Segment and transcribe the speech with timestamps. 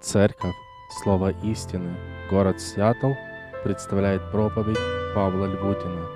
[0.00, 0.56] Церковь
[1.02, 1.94] Слово истины,
[2.30, 3.12] город Сиэтл
[3.62, 4.78] представляет проповедь
[5.14, 6.06] Павла Львутина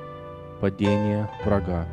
[0.59, 1.87] «Падение врага».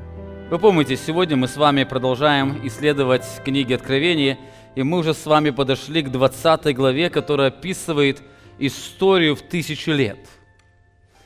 [0.50, 4.39] Вы помните, сегодня мы с вами продолжаем исследовать книги Откровения,
[4.73, 8.23] и мы уже с вами подошли к 20 главе, которая описывает
[8.58, 10.30] историю в тысячу лет.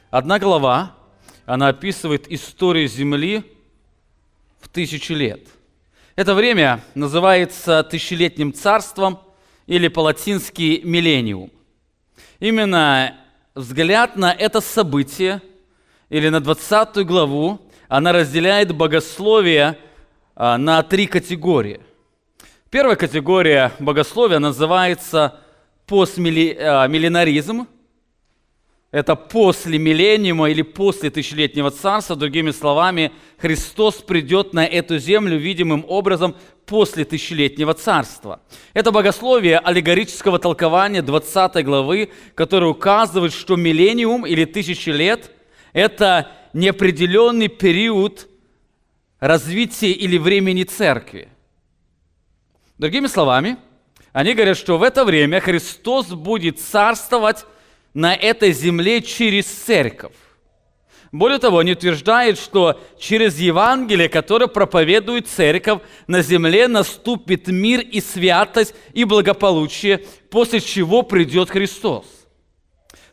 [0.09, 0.95] Одна глава,
[1.45, 3.43] она описывает историю Земли
[4.59, 5.47] в тысячу лет.
[6.16, 9.20] Это время называется тысячелетним царством
[9.67, 11.51] или по-латински миллениум.
[12.39, 13.15] Именно
[13.55, 15.41] взгляд на это событие
[16.09, 19.77] или на 20 главу, она разделяет богословие
[20.35, 21.81] а, на три категории.
[22.69, 25.39] Первая категория богословия называется
[25.88, 27.67] постмиллинаризм.
[28.95, 32.16] Это после миллениума или после тысячелетнего царства.
[32.16, 36.34] Другими словами, Христос придет на эту землю видимым образом
[36.66, 38.39] после тысячелетнего царства.
[38.73, 45.30] Это богословие аллегорического толкования 20 главы, которое указывает, что миллениум или тысячи лет–
[45.73, 48.30] это неопределенный период
[49.19, 51.28] развития или времени церкви.
[52.78, 53.58] Другими словами,
[54.14, 57.45] они говорят, что в это время Христос будет царствовать
[57.95, 60.13] на этой земле через церковь.
[61.11, 68.01] Более того, они утверждают, что через Евангелие, которое проповедует церковь, на земле наступит мир и
[68.01, 72.05] святость и благополучие, после чего придет Христос.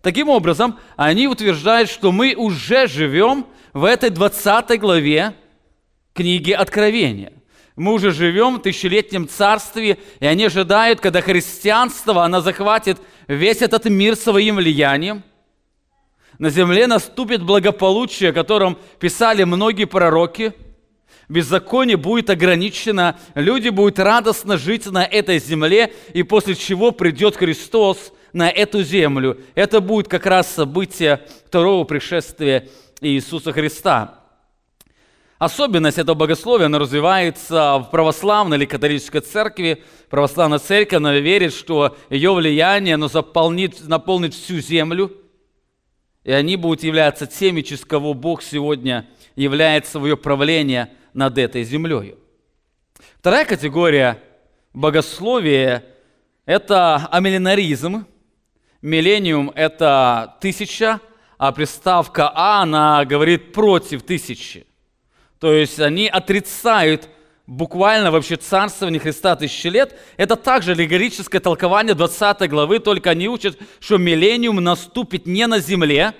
[0.02, 5.34] Таким образом, они утверждают, что мы уже живем в этой 20 главе
[6.12, 7.32] книги Откровения.
[7.76, 12.98] Мы уже живем в тысячелетнем царстве, и они ожидают, когда христианство, оно захватит
[13.34, 15.22] весь этот мир своим влиянием–
[16.42, 20.52] на земле наступит благополучие, о котором писали многие пророки.
[21.28, 28.12] Беззаконие будет ограничено, люди будут радостно жить на этой земле, и после чего придет Христос
[28.32, 29.38] на эту землю.
[29.54, 32.68] Это будет как раз событие второго пришествия
[33.00, 34.21] Иисуса Христа.
[35.42, 39.82] Особенность этого богословия, оно развивается в православной или католической церкви.
[40.08, 45.10] Православная церковь, она верит, что ее влияние, оно заполнит, наполнит всю землю–
[46.24, 52.14] и они будут являться теми, через кого Бог сегодня являет свое правление над этой землей.
[53.18, 54.22] Вторая категория
[54.72, 55.84] богословия–
[56.46, 58.06] это амиллинаризм.
[58.80, 61.00] Миллениум– это тысяча,
[61.36, 64.64] а приставка «а» она говорит против тысячи.
[65.42, 67.08] То есть они отрицают
[67.48, 73.58] буквально вообще царствование Христа тысячи лет, это также аллегорическое толкование 20 главы, только они учат,
[73.80, 76.14] что миллениум наступит не на земле,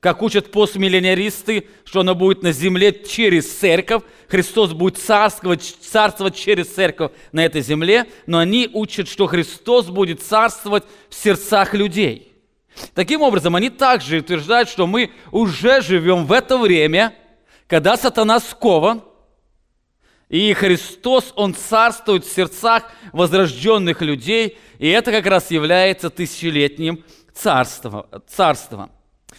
[0.00, 6.68] как учат постмиллениаристы, что оно будет на земле через церковь, Христос будет царствовать, царствовать через
[6.68, 12.32] церковь на этой земле, но они учат, что Христос будет царствовать в сердцах людей.
[12.94, 17.14] Таким образом, они также утверждают, что мы уже живем в это время,
[17.66, 19.02] когда сатана скован,
[20.28, 28.06] и Христос, Он царствует в сердцах возрожденных людей, и это как раз является тысячелетним царством.
[28.26, 28.90] царством.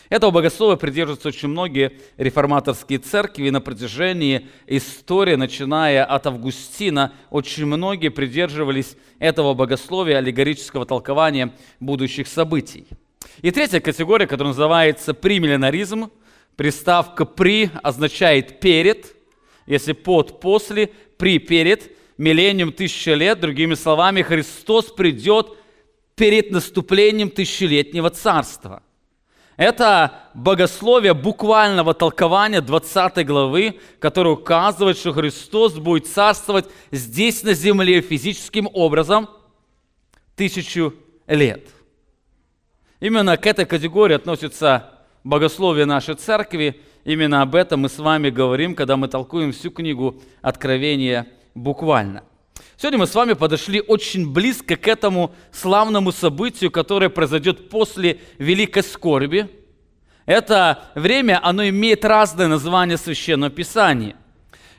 [0.09, 8.09] Этого богословия придерживаются очень многие реформаторские церкви, на протяжении истории, начиная от Августина, очень многие
[8.09, 12.85] придерживались этого богословия, аллегорического толкования будущих событий.
[13.41, 16.11] И третья категория, которая называется примиллинаризм,
[16.55, 19.15] приставка «при» означает «перед»,
[19.65, 20.87] если под, после,
[21.17, 25.57] при, перед, миллениум тысяча лет, другими словами, Христос придет
[26.15, 28.83] перед наступлением тысячелетнего царства.
[29.55, 38.01] Это богословие буквального толкования 20 главы, которое указывает, что Христос будет царствовать здесь на земле
[38.01, 39.29] физическим образом
[40.35, 40.95] тысячу
[41.27, 41.67] лет.
[42.99, 44.92] Именно к этой категории относится
[45.23, 50.21] богословие нашей церкви– Именно об этом мы с вами говорим, когда мы толкуем всю книгу
[50.41, 52.23] Откровения буквально.
[52.77, 58.83] Сегодня мы с вами подошли очень близко к этому славному событию, которое произойдет после Великой
[58.83, 59.49] Скорби.
[60.25, 64.15] Это время, оно имеет разное название Священного Писания.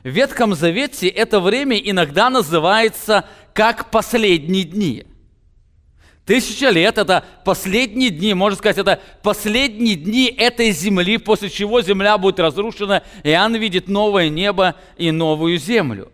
[0.03, 5.05] В Ветхом Завете это время иногда называется как последние дни–
[6.25, 12.17] Тысяча лет– это последние дни, можно сказать, это последние дни этой земли, после чего земля
[12.17, 16.11] будет разрушена, и он видит новое небо и новую землю.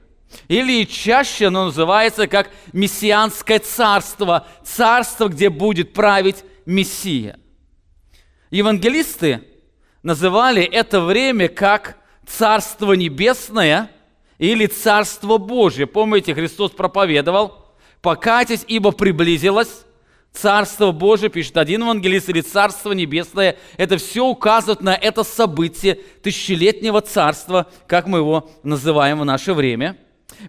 [0.49, 7.39] Или чаще оно называется как мессианское царство, царство, где будет править Мессия.
[8.49, 9.43] Евангелисты
[10.03, 11.97] называли это время как
[12.27, 13.89] Царство Небесное
[14.37, 15.87] или Царство Божье.
[15.87, 19.85] Помните, Христос проповедовал, покайтесь, ибо приблизилось
[20.33, 27.01] Царство Божие, пишет один евангелист, или Царство Небесное, это все указывает на это событие тысячелетнего
[27.01, 29.97] царства, как мы его называем в наше время.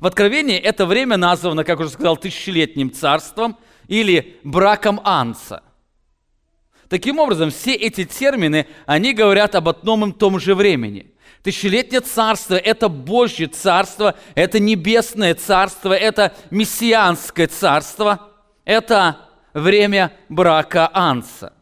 [0.01, 3.57] В Откровении это время названо, как уже сказал, тысячелетним царством
[3.89, 5.63] или браком Анса.
[6.89, 11.13] Таким образом, все эти термины, они говорят об одном и том же времени.
[11.43, 18.31] Тысячелетнее царство– это Божье царство, это небесное царство, это мессианское царство,
[18.65, 21.53] это время брака Анса.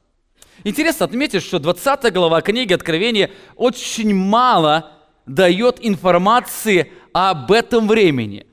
[0.64, 4.92] Интересно отметить, что 20 глава книги Откровения очень мало
[5.26, 8.46] дает информации об этом времени.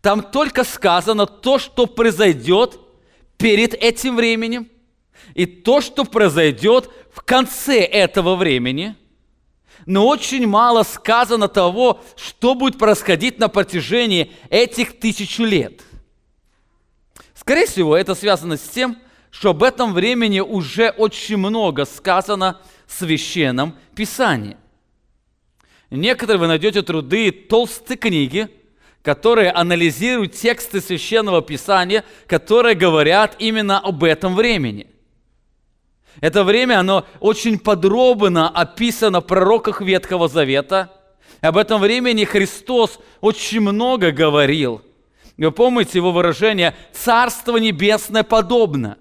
[0.00, 2.80] Там только сказано то, что произойдет
[3.36, 4.68] перед этим временем,
[5.34, 8.96] и то, что произойдет в конце этого времени.
[9.86, 15.82] Но очень мало сказано того, что будет происходить на протяжении этих тысячу лет–
[17.40, 18.98] Скорее всего, это связано с тем,
[19.30, 24.58] что об этом времени уже очень много сказано в Священном Писании.
[25.88, 28.48] Некоторые вы найдете труды, толстые книги,
[29.02, 34.88] которые анализируют тексты Священного Писания, которые говорят именно об этом времени.
[36.20, 40.92] Это время, оно очень подробно описано в пророках Ветхого Завета.
[41.40, 44.82] Об этом времени Христос очень много говорил–
[45.44, 48.98] вы помните его выражение «Царство небесное подобно».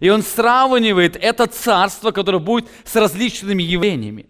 [0.00, 4.26] И он сравнивает это царство, которое будет с различными явлениями.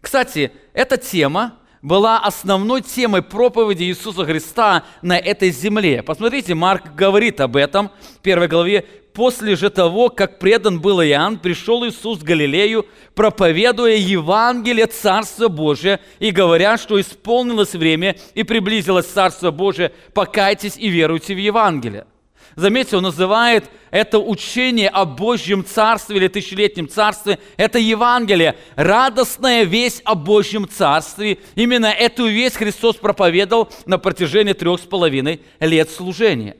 [0.00, 6.02] Кстати, эта тема была основной темой проповеди Иисуса Христа на этой земле.
[6.02, 11.38] Посмотрите, Марк говорит об этом в первой главе после же того, как предан был Иоанн,
[11.38, 19.06] пришел Иисус в Галилею, проповедуя Евангелие Царства Божия и говоря, что исполнилось время и приблизилось
[19.06, 22.06] Царство Божие, покайтесь и веруйте в Евангелие.
[22.56, 30.02] Заметьте, он называет это учение о Божьем Царстве или тысячелетнем Царстве, это Евангелие, радостная весть
[30.04, 31.38] о Божьем Царстве.
[31.56, 36.56] Именно эту весть Христос проповедовал на протяжении трех с половиной лет служения.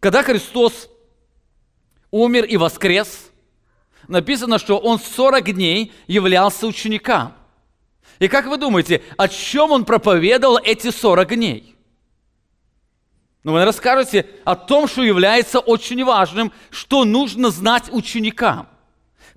[0.00, 0.88] Когда Христос
[2.10, 3.30] умер и воскрес,
[4.08, 7.34] написано, что он 40 дней являлся ученикам.
[8.18, 11.71] И как вы думаете, о чем он проповедовал эти 40 дней?
[13.44, 18.68] Ну, вы расскажете о том, что является очень важным, что нужно знать ученикам.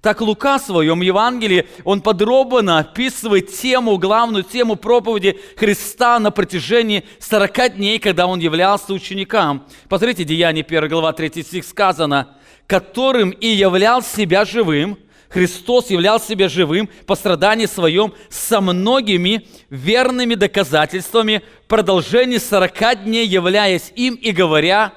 [0.01, 7.05] Так Лука в своем Евангелии, он подробно описывает тему, главную тему проповеди Христа на протяжении
[7.19, 9.65] 40 дней, когда он являлся ученикам.
[9.89, 12.37] Посмотрите, Деяние 1 глава 3 стих сказано,
[12.67, 14.99] которым и являл себя живым,
[15.35, 23.27] Христос являл себя живым по страдании своем со многими верными доказательствами, в продолжении 40 дней
[23.27, 24.93] являясь им и говоря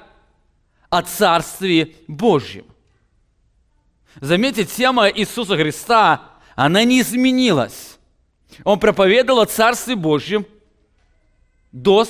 [0.89, 2.63] о Царстве Божьем.
[4.21, 6.21] Заметьте, тема Иисуса Христа,
[6.55, 7.97] она не изменилась.
[8.63, 10.45] Он проповедовал о Царстве Божьем
[11.73, 12.07] до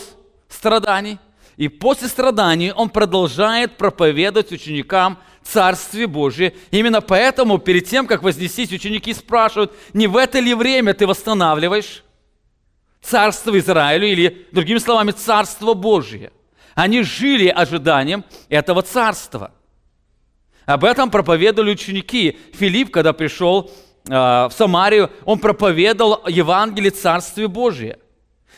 [0.48, 1.18] страданий,
[1.58, 5.18] и после страданий он продолжает проповедовать ученикам
[5.52, 6.54] Царстве Божие.
[6.72, 12.04] Именно поэтому перед тем, как вознестись, ученики спрашивают, не в это ли время ты восстанавливаешь
[13.02, 16.32] Царство Израилю или, другими словами, Царство Божие.
[16.76, 19.52] Они жили ожиданием этого царства.
[20.66, 22.38] Об этом проповедовали ученики.
[22.54, 23.72] Филипп, когда пришел
[24.08, 27.98] э, в Самарию, он проповедовал Евангелие Царствия Божия.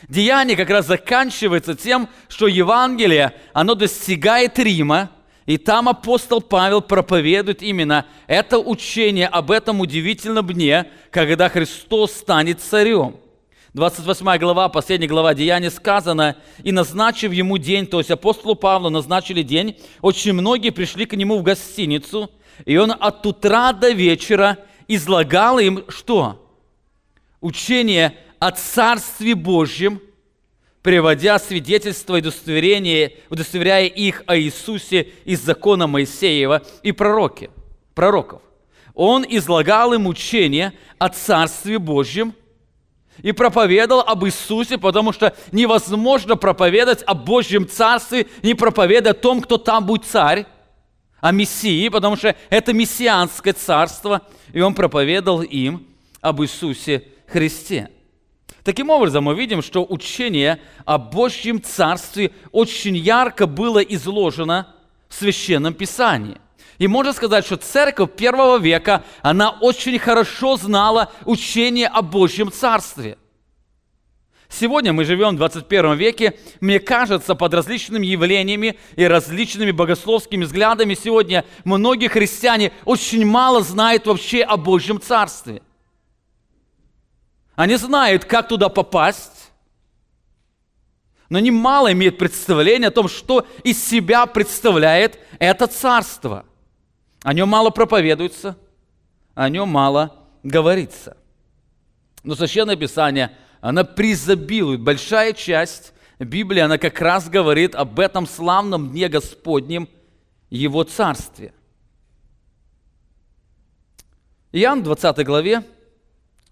[0.08, 5.10] Деяние как раз заканчивается тем, что Евангелие, оно достигает Рима,
[5.46, 12.60] и там апостол Павел проповедует именно это учение об этом удивительном дне, когда Христос станет
[12.60, 13.16] царем.
[13.74, 19.42] 28 глава, последняя глава Деяния сказано, «И назначив ему день», то есть апостолу Павлу назначили
[19.42, 22.30] день, очень многие пришли к нему в гостиницу,
[22.66, 24.58] и он от утра до вечера
[24.88, 26.46] излагал им что?
[27.40, 30.00] Учение о Царстве Божьем–
[30.82, 37.50] приводя свидетельство и удостоверение, удостоверяя их о Иисусе из закона Моисеева и пророки,
[37.94, 38.42] пророков.
[38.94, 42.34] Он излагал им учение о Царстве Божьем
[43.22, 49.40] и проповедовал об Иисусе, потому что невозможно проповедовать о Божьем Царстве, не проповедуя о том,
[49.40, 50.46] кто там будет царь,
[51.20, 54.22] о Мессии, потому что это мессианское царство,
[54.52, 55.86] и он проповедовал им
[56.20, 57.88] об Иисусе Христе.
[58.64, 64.74] Таким образом, мы видим, что учение о Божьем Царстве очень ярко было изложено
[65.08, 66.38] в Священном Писании.
[66.78, 73.18] И можно сказать, что церковь первого века, она очень хорошо знала учение о Божьем Царстве.
[74.48, 76.38] Сегодня мы живем в 21 веке.
[76.60, 84.06] Мне кажется, под различными явлениями и различными богословскими взглядами сегодня многие христиане очень мало знают
[84.06, 85.62] вообще о Божьем Царстве.
[87.54, 89.50] Они знают, как туда попасть,
[91.28, 96.44] но немало имеют представление о том, что из себя представляет это царство.
[97.22, 98.56] О нем мало проповедуется,
[99.34, 101.16] о нем мало говорится.
[102.22, 104.80] Но Священное Писание– она призабилует.
[104.80, 109.88] Большая часть Библии, она как раз говорит об этом славном дне Господнем,
[110.50, 111.54] Его Царстве.
[114.50, 115.62] Иоанн в 20 главе,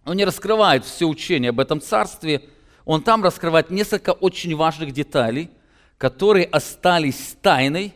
[0.04, 2.42] он не раскрывает все учение об этом царстве,
[2.84, 5.50] он там раскрывает несколько очень важных деталей,
[5.98, 7.94] которые остались тайной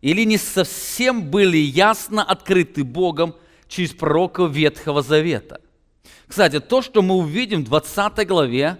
[0.00, 3.36] или не совсем были ясно открыты Богом
[3.68, 5.60] через пророков Ветхого Завета.
[6.26, 8.78] Кстати, то, что мы увидим в 20 главе,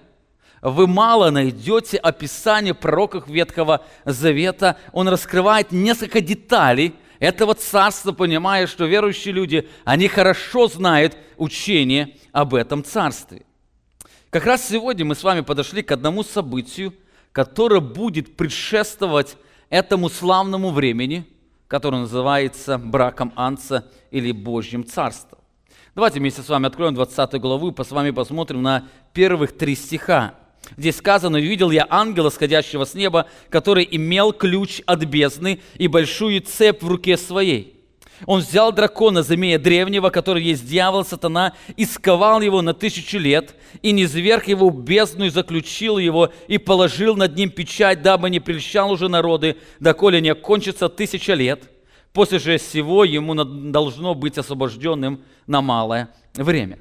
[0.61, 4.78] вы мало найдете описание пророков Ветхого Завета.
[4.92, 12.54] Он раскрывает несколько деталей этого царства, понимая, что верующие люди, они хорошо знают учение об
[12.54, 13.44] этом царстве.
[14.30, 16.92] Как раз сегодня мы с вами подошли к одному событию,
[17.32, 19.36] которое будет предшествовать
[19.70, 21.24] этому славному времени,
[21.66, 25.38] которое называется браком Анца или Божьим Царством.
[25.94, 30.34] Давайте вместе с вами откроем 20 главу и с вами посмотрим на первых три стиха.
[30.76, 36.40] Здесь сказано, «Увидел я ангела, сходящего с неба, который имел ключ от бездны и большую
[36.40, 37.75] цепь в руке своей.
[38.26, 43.54] Он взял дракона, змея древнего, который есть дьявол, сатана, и сковал его на тысячу лет,
[43.83, 48.30] и не зверг его в бездну, и заключил его, и положил над ним печать, дабы
[48.30, 51.64] не прельщал уже народы, доколе не окончится тысяча лет.
[52.12, 56.78] После же всего ему должно быть освобожденным на малое время.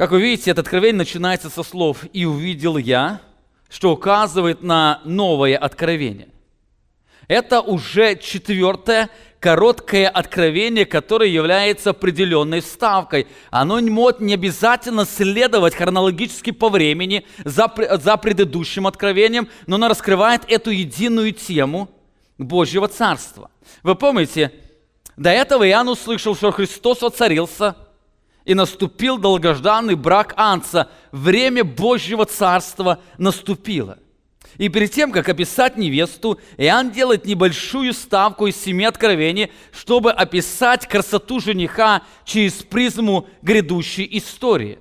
[0.00, 3.20] Как вы видите, это откровение начинается со слов «И увидел я»,
[3.68, 6.28] что указывает на новое откровение.
[7.28, 13.26] Это уже четвертое короткое откровение, которое является определенной вставкой.
[13.50, 17.70] Оно не может не обязательно следовать хронологически по времени за,
[18.02, 21.90] за предыдущим откровением, но оно раскрывает эту единую тему
[22.38, 23.50] Божьего Царства.
[23.82, 24.50] Вы помните,
[25.18, 27.76] до этого Иоанн услышал, что Христос воцарился,
[28.50, 30.88] и наступил долгожданный брак Анца.
[31.12, 34.00] Время Божьего Царства наступило.
[34.58, 40.88] И перед тем, как описать невесту, Иоанн делает небольшую ставку из семи откровений, чтобы описать
[40.88, 44.80] красоту жениха через призму грядущей истории.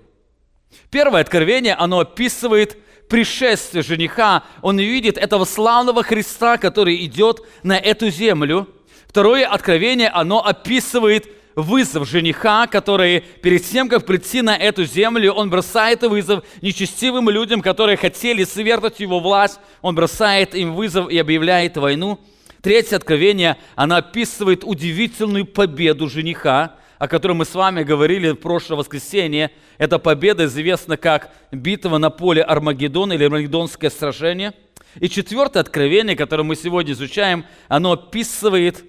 [0.89, 2.75] Первое откровение, оно описывает
[3.07, 4.45] пришествие жениха.
[4.63, 8.67] Он видит этого славного Христа, который идет на эту землю–
[9.09, 11.27] Второе откровение, оно описывает
[11.61, 17.61] вызов жениха, который перед тем, как прийти на эту землю, он бросает вызов нечестивым людям,
[17.61, 19.59] которые хотели свергнуть его власть.
[19.81, 22.19] Он бросает им вызов и объявляет войну.
[22.61, 28.77] Третье откровение, оно описывает удивительную победу жениха, о котором мы с вами говорили в прошлое
[28.77, 29.51] воскресенье.
[29.77, 34.53] Эта победа известна как битва на поле Армагеддон или Армагеддонское сражение.
[34.99, 38.83] И четвертое откровение, которое мы сегодня изучаем, оно описывает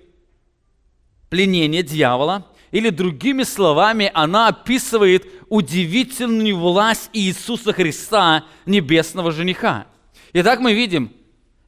[1.28, 9.86] пленение дьявола, или другими словами, она описывает удивительную власть Иисуса Христа, небесного жениха.
[10.32, 11.12] Итак, мы видим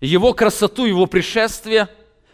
[0.00, 1.88] его красоту, его пришествие.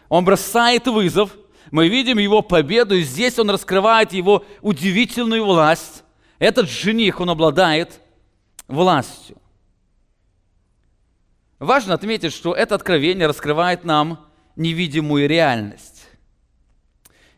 [0.07, 1.35] Он бросает вызов.
[1.71, 6.03] Мы видим его победу, и здесь он раскрывает его удивительную власть.
[6.39, 7.99] Этот жених, он обладает
[8.67, 9.37] властью.
[11.59, 16.07] Важно отметить, что это откровение раскрывает нам невидимую реальность.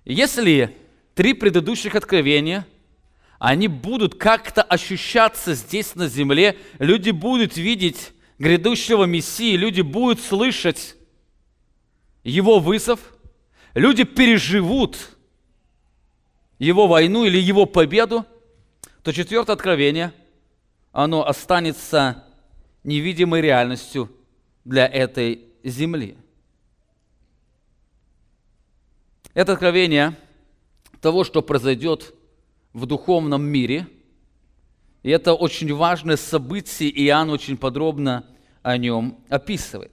[0.05, 0.77] Если
[1.15, 2.65] три предыдущих откровения,
[3.39, 10.95] они будут как-то ощущаться здесь на земле, люди будут видеть грядущего Мессии, люди будут слышать
[12.23, 12.99] его вызов,
[13.73, 14.97] люди переживут
[16.59, 18.25] его войну или его победу,
[19.01, 20.13] то четвертое откровение,
[20.91, 22.23] оно останется
[22.83, 24.11] невидимой реальностью
[24.63, 26.17] для этой земли.
[29.33, 30.15] Это откровение
[31.01, 32.13] того, что произойдет
[32.73, 33.87] в духовном мире.
[35.03, 38.25] И это очень важное событие, и Иоанн очень подробно
[38.61, 39.91] о нем описывает.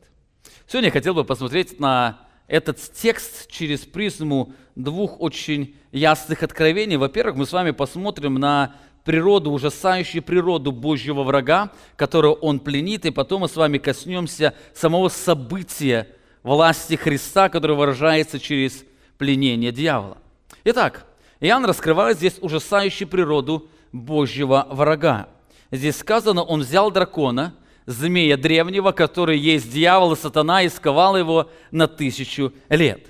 [0.67, 6.97] Сегодня я хотел бы посмотреть на этот текст через призму двух очень ясных откровений.
[6.97, 13.11] Во-первых, мы с вами посмотрим на природу, ужасающую природу Божьего врага, которого он пленит, и
[13.11, 16.09] потом мы с вами коснемся самого события
[16.43, 18.85] власти Христа, которое выражается через
[19.17, 20.19] пленения дьявола.
[20.64, 21.07] Итак,
[21.40, 25.28] Иоанн раскрывает здесь ужасающую природу Божьего врага.
[25.71, 27.55] здесь сказано, он взял дракона,
[27.87, 33.07] змея древнего, который есть дьявол и сатана, и сковал его на тысячу лет.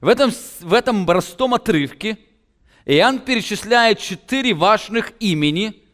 [0.00, 2.18] В этом, в этом простом отрывке
[2.84, 5.84] Иоанн перечисляет четыре важных имени,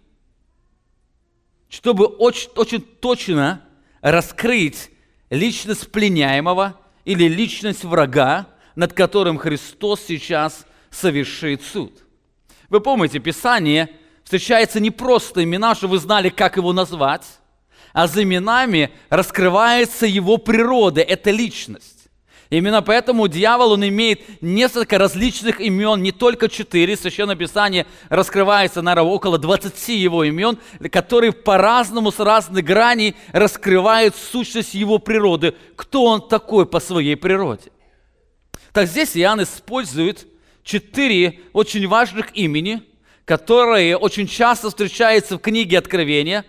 [1.68, 3.62] чтобы очень, очень точно
[4.00, 4.90] раскрыть
[5.28, 8.46] личность пленяемого или личность врага,
[8.78, 11.92] над которым Христос сейчас совершит суд.
[12.68, 13.88] Вы помните, Писание
[14.22, 17.26] встречается не просто имена, что вы знали, как его назвать,
[17.92, 22.08] а за именами раскрывается его природа, это личность.
[22.50, 26.96] Именно поэтому дьявол, он имеет несколько различных имен, не только четыре.
[26.96, 30.56] Священное Писание раскрывается, наверное, около 20 его имен,
[30.92, 35.56] которые по-разному, с разных граней раскрывают сущность его природы.
[35.74, 37.72] Кто он такой по своей природе?
[38.78, 40.28] Так здесь Иоанн использует
[40.62, 42.84] четыре очень важных имени,
[43.24, 46.44] которые очень часто встречаются в книге Откровения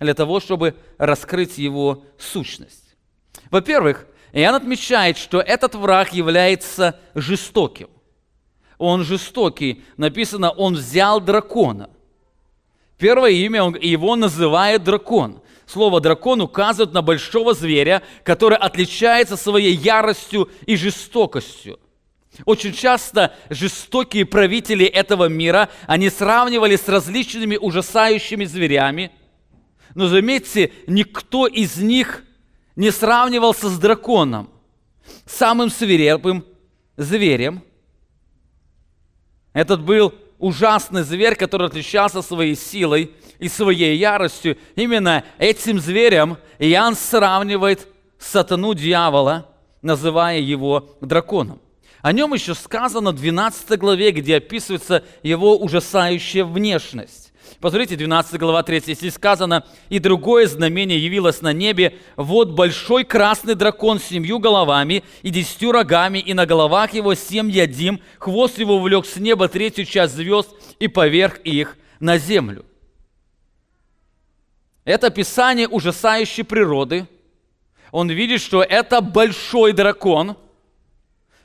[0.00, 2.96] для того, чтобы раскрыть его сущность.
[3.52, 7.88] Во-первых, Иоанн отмечает, что этот враг является жестоким.
[8.78, 9.84] Он жестокий.
[9.96, 11.90] Написано, он взял дракона.
[12.98, 15.42] Первое имя, его называет дракон.
[15.68, 21.78] Слово дракон указывает на большого зверя, который отличается своей яростью и жестокостью.
[22.46, 29.10] Очень часто жестокие правители этого мира, они сравнивали с различными ужасающими зверями.
[29.94, 32.24] Но заметьте, никто из них
[32.74, 34.48] не сравнивался с драконом,
[35.26, 36.46] самым свирепым
[36.96, 37.62] зверем.
[39.52, 44.56] Этот был ужасный зверь, который отличался своей силой и своей яростью.
[44.76, 49.46] Именно этим зверем Иоанн сравнивает сатану дьявола,
[49.82, 51.60] называя его драконом.
[52.02, 57.27] О нем еще сказано в 12 главе, где описывается его ужасающая внешность.
[57.60, 63.56] Посмотрите, 12 глава 3 стих сказано, «И другое знамение явилось на небе, вот большой красный
[63.56, 68.78] дракон с семью головами и десятью рогами, и на головах его семь ядим, хвост его
[68.78, 72.64] влек с неба третью часть звезд и поверх их на землю».
[74.84, 77.08] Это описание ужасающей природы.
[77.90, 80.36] Он видит, что это большой дракон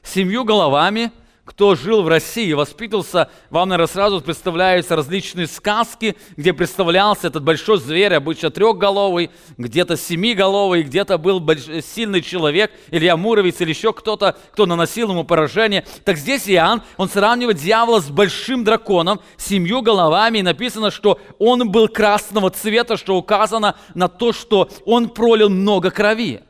[0.04, 1.12] с семью головами–
[1.46, 7.44] кто жил в России и воспитывался, вам, наверное, сразу представляются различные сказки, где представлялся этот
[7.44, 11.64] большой зверь, обычно трехголовый, где-то семиголовый, где-то был больш...
[11.84, 15.86] сильный человек, Илья Муровец или еще кто-то, кто наносил ему поражение.
[16.06, 21.70] Так здесь Иоанн, он сравнивает дьявола с большим драконом, семью головами, и написано, что он
[21.70, 26.42] был красного цвета, что указано на то, что он пролил много крови.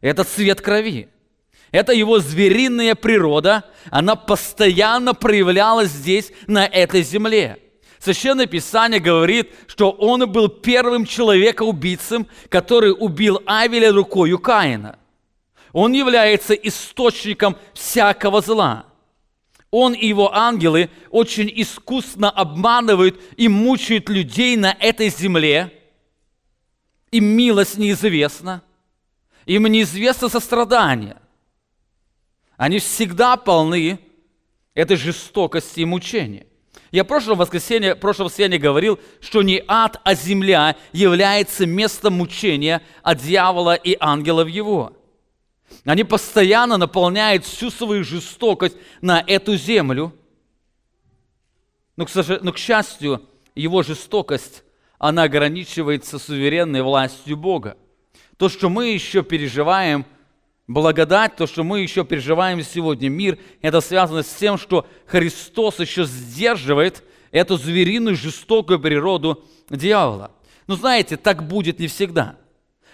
[0.00, 1.11] Это цвет крови.
[1.72, 7.58] Это его звериная природа, она постоянно проявлялась здесь, на этой земле.
[7.98, 14.98] Священное Писание говорит, что он был первым человекоубийцем, который убил Авеля рукою Каина.
[15.72, 18.84] Он является источником всякого зла.
[19.70, 25.72] Он и его ангелы очень искусно обманывают и мучают людей на этой земле.
[27.10, 28.62] Им милость неизвестна.
[29.46, 31.21] Им неизвестно сострадание.
[32.62, 33.98] Они всегда полны
[34.72, 36.46] этой жестокости и мучения.
[36.92, 42.80] Я в прошлом воскресенье, прошлом воскресенье говорил, что не ад, а земля является местом мучения
[43.02, 44.92] от дьявола и ангелов его.
[45.84, 50.12] Они постоянно наполняют всю свою жестокость на эту землю.
[51.96, 52.10] Но, к,
[52.42, 54.62] но, к счастью, его жестокость,
[54.98, 57.76] она ограничивается суверенной властью Бога.
[58.36, 60.06] То, что мы еще переживаем–
[60.68, 66.04] Благодать, то, что мы еще переживаем сегодня, мир, это связано с тем, что Христос еще
[66.04, 70.30] сдерживает эту звериную жестокую природу дьявола.
[70.66, 72.36] Но знаете, так будет не всегда.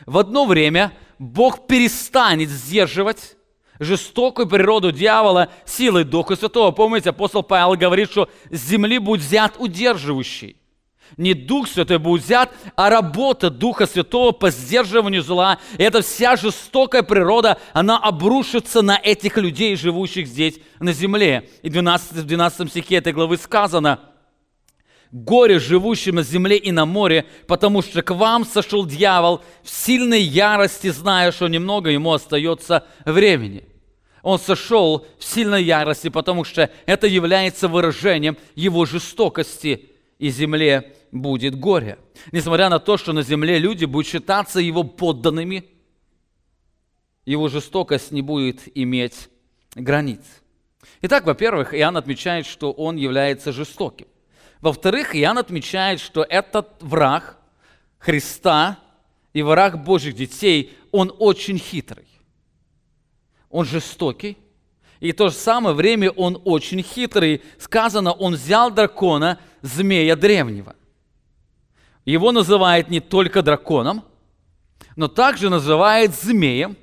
[0.07, 3.37] В одно время Бог перестанет сдерживать
[3.79, 6.71] жестокую природу дьявола силой Духа Святого.
[6.73, 10.58] Помните, апостол Павел говорит, что с земли будет взят удерживающий.
[11.17, 15.59] Не Дух Святой будет взят, а работа Духа Святого по сдерживанию зла.
[15.79, 21.49] И эта вся жестокая природа, она обрушится на этих людей, живущих здесь на земле.
[21.63, 24.01] И в 12, в 12 стихе этой главы сказано,
[25.11, 30.21] «Горе живущим на земле и на море, потому что к вам сошел дьявол в сильной
[30.21, 33.65] ярости, зная, что немного ему остается времени».
[34.23, 41.59] Он сошел в сильной ярости, потому что это является выражением его жестокости и земле будет
[41.59, 41.99] горе.
[42.33, 45.65] Несмотря на то, что на земле люди будут считаться его подданными,
[47.25, 49.29] его жестокость не будет иметь
[49.75, 50.23] границ.
[51.03, 54.07] Итак, во-первых, Иоанн отмечает, что он является жестоким.
[54.61, 57.39] Во-вторых, Иоанн отмечает, что этот враг
[57.99, 58.79] Христа
[59.33, 62.07] и враг Божьих детей, он очень хитрый.
[63.51, 64.37] Он жестокий,
[65.01, 67.43] и в то же самое время он очень хитрый.
[67.59, 70.75] Сказано, он взял дракона, змея древнего.
[72.05, 74.05] Его называют не только драконом,
[74.97, 76.77] но также называют змеем.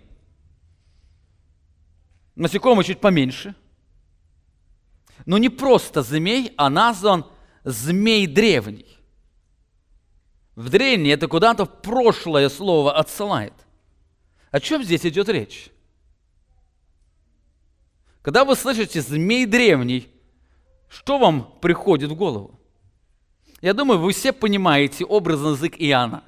[2.35, 3.55] Насекомый чуть поменьше.
[5.25, 7.25] Но не просто змей, а назван
[7.63, 8.97] змей древний.
[10.55, 13.53] В древней это куда-то в прошлое слово отсылает.
[14.51, 15.69] О чем здесь идет речь?
[18.25, 20.07] Когда вы слышите «змей древний»,
[20.89, 22.59] что вам приходит в голову?
[23.61, 26.23] Я думаю, вы все понимаете образный язык Иоанна.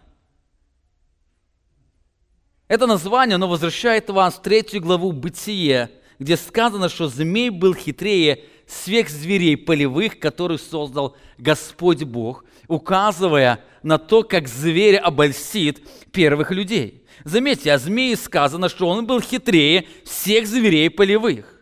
[2.67, 8.43] Это название, оно возвращает вас в третью главу Бытие, где сказано, что змей был хитрее
[8.67, 15.81] всех зверей полевых, которых создал Господь Бог, указывая на то, как зверь обольстит
[16.11, 17.07] первых людей.
[17.23, 21.56] Заметьте, о змее сказано, что он был хитрее всех зверей полевых.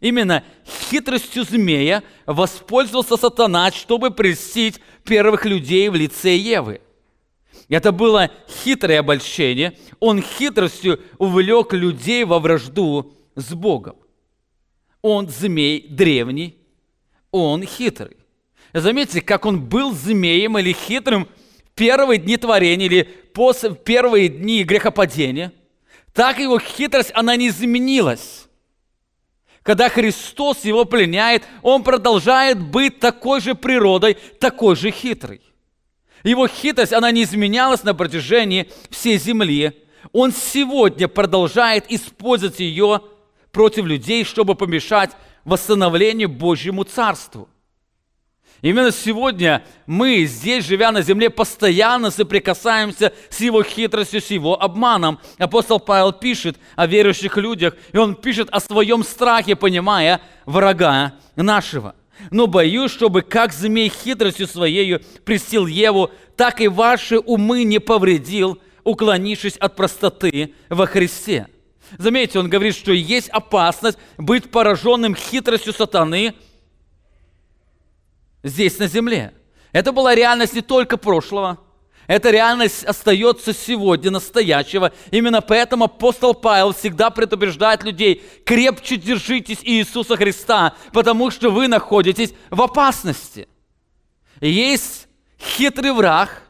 [0.00, 6.80] Именно хитростью змея воспользовался сатана, чтобы прельстить первых людей в лице Евы.
[7.68, 8.30] Это было
[8.62, 9.76] хитрое обольщение.
[9.98, 13.96] Он хитростью увлек людей во вражду с Богом.
[15.02, 16.56] Он змей древний,
[17.30, 18.16] он хитрый.
[18.72, 24.64] Заметьте, как он был змеем или хитрым в первые дни творения или после первые дни
[24.64, 25.52] грехопадения,
[26.12, 28.45] так его хитрость, она не изменилась
[29.66, 35.40] когда Христос его пленяет, он продолжает быть такой же природой, такой же хитрый.
[36.22, 39.72] Его хитрость, она не изменялась на протяжении всей земли.
[40.12, 43.02] Он сегодня продолжает использовать ее
[43.50, 45.10] против людей, чтобы помешать
[45.44, 47.48] восстановлению Божьему Царству.
[48.62, 55.18] Именно сегодня мы, здесь, живя на земле, постоянно соприкасаемся с его хитростью, с его обманом.
[55.38, 61.94] Апостол Павел пишет о верующих людях, и он пишет о своем страхе, понимая врага нашего.
[62.30, 68.58] Но боюсь, чтобы как змей хитростью своею престил Еву, так и ваши умы не повредил,
[68.84, 71.48] уклонившись от простоты во Христе.
[71.98, 76.34] Заметьте, он говорит, что есть опасность быть пораженным хитростью сатаны–
[78.48, 79.34] здесь на земле.
[79.72, 81.58] Это была реальность не только прошлого,
[82.06, 84.92] эта реальность остается сегодня, настоящего.
[85.10, 92.32] Именно поэтому апостол Павел всегда предупреждает людей, крепче держитесь Иисуса Христа, потому что вы находитесь
[92.50, 93.48] в опасности.
[94.40, 95.08] Есть
[95.40, 96.42] хитрый враг,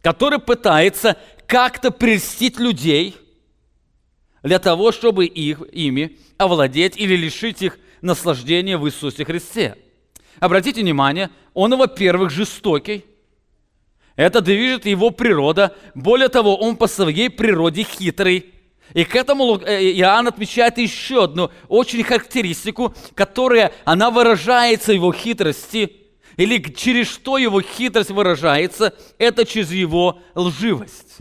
[0.00, 3.16] который пытается как-то прельстить людей
[4.42, 9.76] для того, чтобы их, ими овладеть или лишить их наслаждения в Иисусе Христе.
[10.40, 13.04] Обратите внимание, он, во-первых, жестокий.
[14.16, 15.74] Это движет его природа.
[15.94, 18.52] Более того, он по своей природе хитрый.
[18.92, 25.96] И к этому э, Иоанн отмечает еще одну очень характеристику, которая, она выражается его хитрости,
[26.36, 31.18] или через что его хитрость выражается, это через его лживость.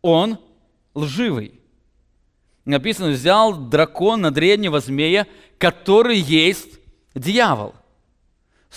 [0.00, 0.38] Он
[0.94, 1.60] лживый.
[2.64, 5.26] Написано, взял дракона древнего змея,
[5.58, 6.78] который есть
[7.14, 7.74] дьявол–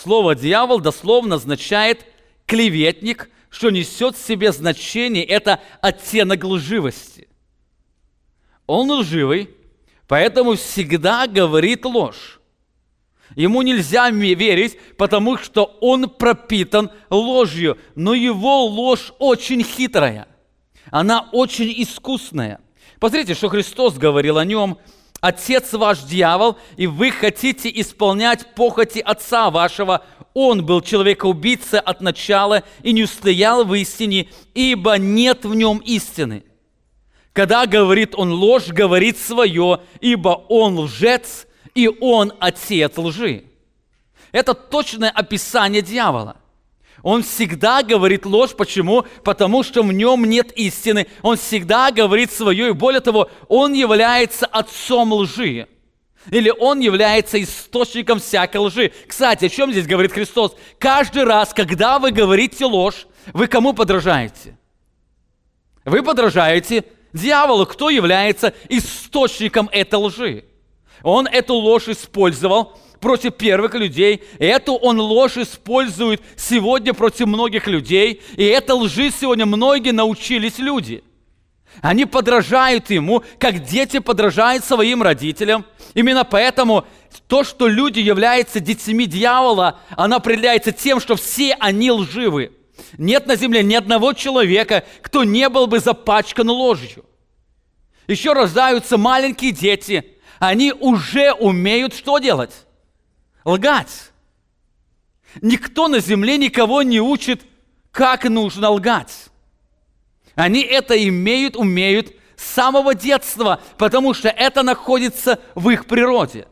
[0.00, 2.06] Слово «дьявол» дословно означает
[2.46, 7.26] «клеветник», что несет в себе значение, это оттенок лживости.
[8.68, 9.50] Он лживый,
[10.06, 12.40] поэтому всегда говорит ложь.
[13.34, 20.28] Ему нельзя верить, потому что он пропитан ложью, но его ложь очень хитрая,
[20.92, 22.60] она очень искусная.
[23.00, 24.78] Посмотрите, что Христос говорил о нем–
[25.20, 30.04] Отец ваш дьявол, и вы хотите исполнять похоти отца вашего.
[30.32, 36.44] Он был человекоубийца от начала и не устоял в истине, ибо нет в нем истины.
[37.32, 43.44] Когда говорит он ложь, говорит свое, ибо он лжец, и он отец лжи.
[44.30, 46.36] Это точное описание дьявола–
[47.02, 48.54] он всегда говорит ложь.
[48.54, 49.04] Почему?
[49.24, 51.06] Потому что в нем нет истины.
[51.22, 52.70] Он всегда говорит свое.
[52.70, 55.68] И более того, он является отцом лжи.
[56.30, 58.92] Или он является источником всякой лжи.
[59.06, 60.54] Кстати, о чем здесь говорит Христос?
[60.78, 64.58] Каждый раз, когда вы говорите ложь, вы кому подражаете?
[65.84, 67.64] Вы подражаете дьяволу.
[67.64, 70.44] Кто является источником этой лжи?
[71.02, 74.22] Он эту ложь использовал– против первых людей.
[74.38, 78.22] Эту он ложь использует сегодня против многих людей.
[78.36, 81.02] И это лжи сегодня многие научились люди.
[81.80, 85.64] Они подражают ему, как дети подражают своим родителям.
[85.94, 86.84] Именно поэтому
[87.28, 92.52] то, что люди являются детьми дьявола, оно определяется тем, что все они лживы.
[92.96, 97.04] Нет на земле ни одного человека, кто не был бы запачкан ложью.
[98.06, 102.52] Еще рождаются маленькие дети, они уже умеют что делать?
[103.48, 104.12] Лгать.
[105.40, 107.46] Никто на земле никого не учит,
[107.90, 109.30] как нужно лгать.
[110.34, 116.46] Они это имеют, умеют с самого детства, потому что это находится в их природе.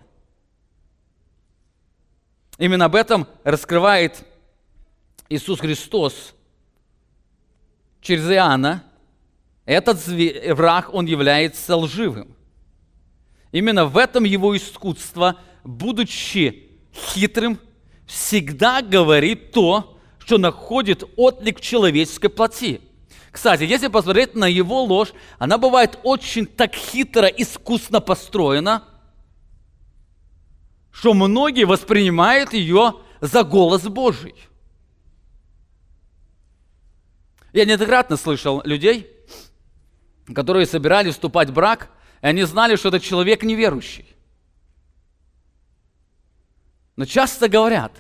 [2.57, 4.25] Именно об этом раскрывает
[5.29, 6.35] Иисус Христос
[8.01, 8.83] через Иоанна.
[9.67, 12.35] Этот враг, он является лживым.
[13.53, 16.66] Именно в этом его искусство, будучи
[16.97, 17.59] хитрым,
[18.07, 22.81] всегда говорит то, что находит отклик в человеческой плоти.
[23.31, 28.85] Кстати, если посмотреть на его ложь, она бывает очень так хитро, искусно построена,
[30.91, 34.35] что многие воспринимают ее за голос Божий.
[37.53, 39.07] Я неоднократно слышал людей,
[40.35, 41.91] которые собирались вступать в брак,
[42.23, 44.16] и они знали, что это человек неверующий.
[46.97, 47.93] Но часто говорят,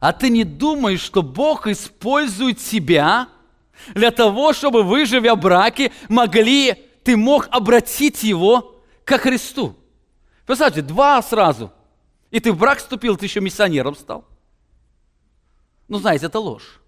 [0.00, 3.28] а ты не думаешь, что Бог использует тебя–
[3.94, 6.74] для того, чтобы вы, живя в браке, могли,
[7.04, 9.76] ты мог обратить его ко Христу.
[10.46, 11.72] Представьте, два сразу.
[12.30, 14.24] И ты в брак вступил, ты еще миссионером стал.
[15.88, 16.80] Ну, знаете, это ложь.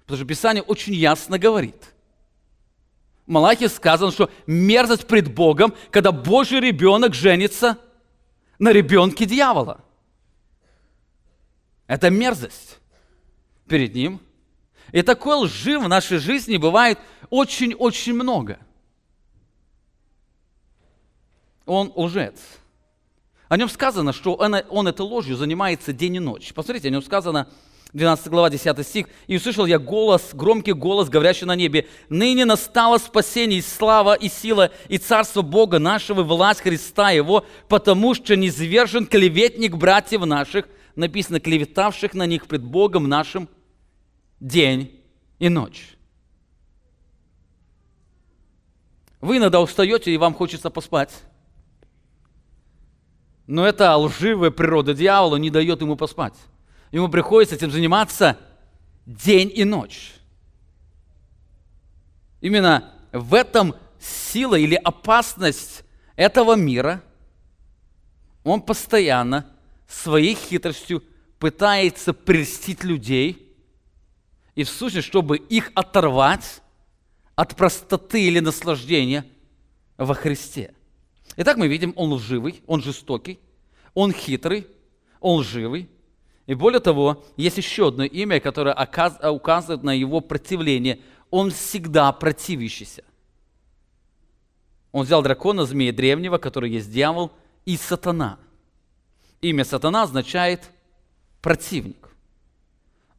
[0.00, 1.94] Потому что Писание очень ясно говорит.
[3.26, 7.78] В Малахе сказано, что мерзость пред Богом, когда Божий ребенок женится
[8.58, 9.84] на ребенке дьявола.
[11.90, 12.78] Это мерзость
[13.66, 14.20] перед ним–
[14.92, 16.98] и такой лжи в нашей жизни бывает
[17.30, 18.58] очень-очень много.
[21.64, 22.38] Он лжец.
[23.48, 26.52] О нем сказано, что он, он этой ложью занимается день и ночь.
[26.54, 27.48] Посмотрите, о нем сказано,
[27.92, 29.06] 12 глава, 10 стих.
[29.26, 34.28] «И услышал я голос, громкий голос, говорящий на небе, ныне настало спасение, и слава, и
[34.28, 40.68] сила, и царство Бога нашего, и власть Христа Его, потому что низвержен клеветник братьев наших,
[41.00, 43.48] написано, клеветавших на них пред Богом нашим,
[44.38, 45.00] день
[45.38, 45.96] и ночь.
[49.20, 51.22] Вы иногда устаете, и вам хочется поспать.
[53.46, 56.34] Но эта лживая природа дьявола не дает ему поспать.
[56.92, 58.38] Ему приходится этим заниматься
[59.06, 60.14] день и ночь.
[62.40, 65.84] Именно в этом сила или опасность
[66.16, 67.02] этого мира.
[68.44, 69.46] Он постоянно
[69.92, 71.02] своей хитростью
[71.38, 73.46] пытается прельстить людей–
[74.54, 76.60] и в сущности, чтобы их оторвать
[77.34, 79.24] от простоты или наслаждения
[79.96, 80.74] во Христе.
[81.36, 83.38] Итак, мы видим, он лживый, он жестокий,
[83.94, 84.66] он хитрый,
[85.20, 85.88] он лживый.
[86.46, 88.74] И более того, есть еще одно имя, которое
[89.30, 91.00] указывает на его противление.
[91.30, 93.04] Он всегда противящийся.
[94.92, 97.30] Он взял дракона, змея древнего, который есть дьявол,
[97.64, 98.38] и сатана.
[99.40, 100.70] Имя сатана означает
[101.40, 102.10] противник.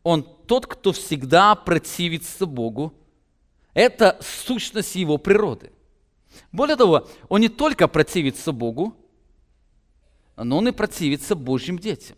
[0.04, 2.94] Он тот, кто всегда противится Богу.
[3.74, 5.72] Это сущность его природы.
[6.52, 8.96] Более того, он не только противится Богу,
[10.38, 12.18] но он и противится Божьим детям.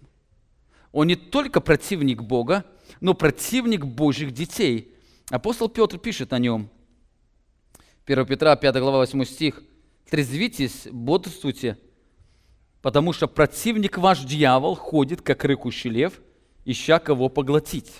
[0.91, 2.65] Он не только противник Бога,
[3.01, 4.93] но противник Божьих детей.
[5.29, 6.69] Апостол Петр пишет о нем.
[8.05, 9.63] 1 Петра, 5 глава, 8 стих.
[10.09, 11.77] «Трезвитесь, бодрствуйте,
[12.83, 16.21] потому что противник ваш дьявол ходит, как рыкущий лев–
[16.65, 17.91] ища кого поглотить.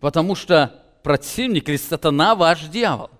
[0.00, 3.10] Потому что противник или сатана ваш дьявол.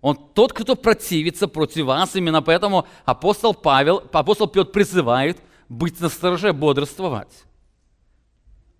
[0.00, 2.14] Он тот, кто противится против вас.
[2.16, 5.38] Именно поэтому апостол Павел, апостол Петр призывает
[5.68, 7.44] быть на стороже, бодрствовать.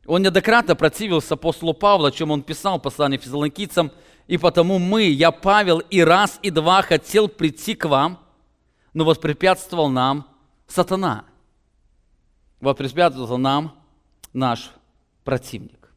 [0.07, 3.91] Он неоднократно противился апостолу Павла, о чем он писал в послании физалоникийцам,
[4.29, 8.26] и потому мы, я Павел, и раз, и два хотел прийти к вам,
[8.97, 10.27] но воспрепятствовал нам
[10.67, 11.27] сатана–
[12.61, 13.75] воспрепятствовал нам
[14.33, 14.71] наш
[15.23, 15.93] противник.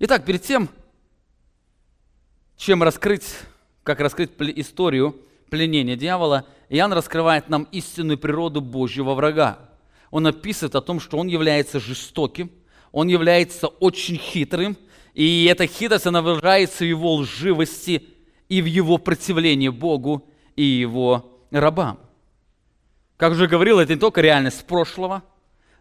[0.00, 0.68] Итак, перед тем,
[2.56, 3.24] чем раскрыть,
[3.84, 5.16] как раскрыть историю
[5.48, 9.60] пленения дьявола, Иоанн раскрывает нам истинную природу Божьего врага.
[10.10, 12.50] Он описывает о том, что он является жестоким,
[12.90, 14.76] он является очень хитрым,
[15.14, 18.08] и эта хитрость, она выражается в его лживости
[18.48, 22.00] и в его противлении Богу и его рабам.
[23.16, 25.22] Как уже говорил, это не только реальность прошлого–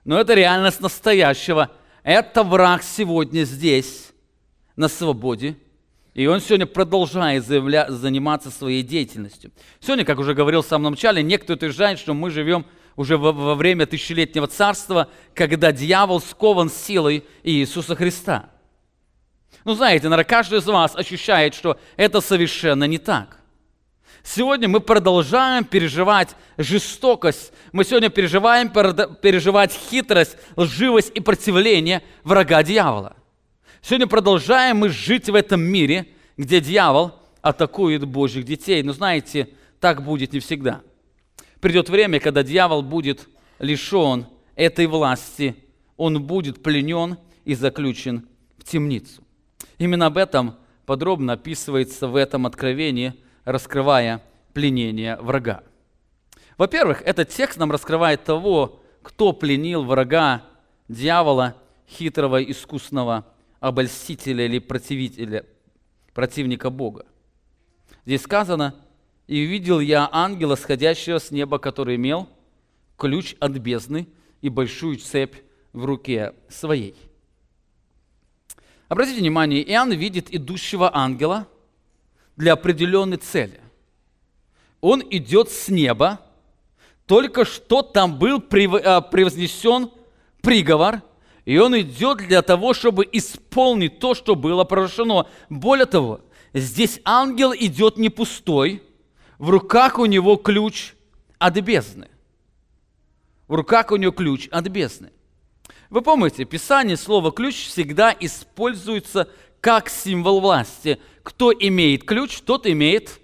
[0.04, 1.70] но это реальность настоящего.
[2.04, 4.12] Это враг сегодня здесь,
[4.76, 5.56] на свободе.
[6.14, 7.86] И он сегодня продолжает заявля...
[7.90, 9.52] заниматься своей деятельностью.
[9.80, 13.56] Сегодня, как уже говорил в самом начале, некоторые утверждают, что мы живем уже во, во
[13.56, 18.50] время тысячелетнего царства, когда дьявол скован силой Иисуса Христа.
[19.64, 23.38] Ну, знаете, наверное, каждый из вас ощущает, что это совершенно не так.
[24.24, 27.52] Сегодня мы продолжаем переживать жестокость.
[27.72, 33.16] Мы сегодня переживаем переживать хитрость, лживость и противление врага дьявола.
[33.82, 36.08] Сегодня продолжаем мы жить в этом мире,
[36.38, 38.84] где дьявол атакует Божьих детей.
[38.84, 40.82] Но знаете, так будет не всегда.
[41.60, 45.56] Придет время, когда дьявол будет лишен этой власти,
[45.98, 49.24] он будет пленен и заключен в темницу.
[49.80, 50.56] Именно об этом
[50.86, 54.22] подробно описывается в этом откровении, раскрывая
[54.54, 55.64] пленение врага.
[56.58, 60.44] Во-первых, этот текст нам раскрывает того, кто пленил врага
[60.88, 61.56] дьявола,
[61.90, 63.26] хитрого, искусного
[63.60, 65.46] обольстителя или противителя,
[66.14, 67.06] противника Бога.
[68.06, 68.76] Здесь сказано,
[69.28, 72.28] «И увидел я ангела, сходящего с неба, который имел
[72.98, 74.08] ключ от бездны
[74.42, 75.36] и большую цепь
[75.74, 76.96] в руке своей».
[78.90, 81.48] Обратите внимание, Иоанн видит идущего ангела
[82.42, 83.62] для определенной цели.
[84.82, 86.20] Он идет с неба,
[87.06, 88.44] только что там был
[88.84, 89.92] а, превознесен
[90.42, 91.02] приговор–
[91.46, 95.28] и он идет для того, чтобы исполнить то, что было пророчено.
[95.50, 96.22] Более того,
[96.54, 98.84] здесь ангел идет не пустой,
[99.40, 100.94] в руках у него ключ
[101.40, 102.10] от бездны.
[103.48, 105.12] В руках у него ключ от бездны.
[105.90, 109.28] Вы помните, Писание, слово «ключ» всегда используется
[109.62, 111.00] как символ власти.
[111.24, 113.20] Кто имеет ключ, тот имеет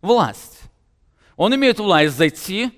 [0.00, 0.62] власть.
[1.36, 2.70] Он имеет власть зайти,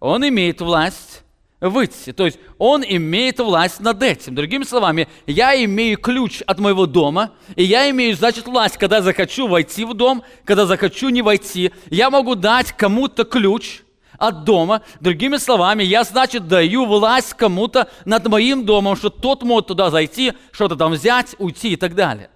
[0.00, 1.22] он имеет власть
[1.60, 2.12] выйти.
[2.12, 4.34] То есть он имеет власть над этим.
[4.34, 9.48] Другими словами, я имею ключ от моего дома, и я имею, значит, власть, когда захочу
[9.48, 11.72] войти в дом, когда захочу не войти.
[11.90, 13.83] Я могу дать кому-то ключ
[14.18, 14.82] от дома.
[15.00, 20.32] Другими словами, я, значит, даю власть кому-то над моим домом, что тот может туда зайти,
[20.52, 22.30] что-то там взять, уйти и так далее.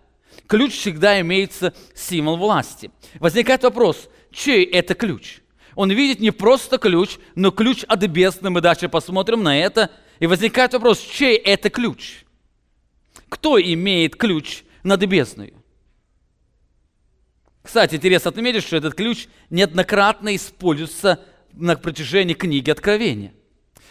[0.46, 2.90] Ключ всегда имеется символ власти.
[3.20, 5.40] Возникает вопрос, чей это ключ?
[5.78, 8.50] он видит не просто ключ, но ключ от бездны.
[8.50, 9.92] Мы дальше посмотрим на это.
[10.18, 12.24] И возникает вопрос, чей это ключ?
[13.28, 15.54] Кто имеет ключ над бездной?
[17.62, 23.32] Кстати, интересно отметить, что этот ключ неоднократно используется на протяжении книги Откровения.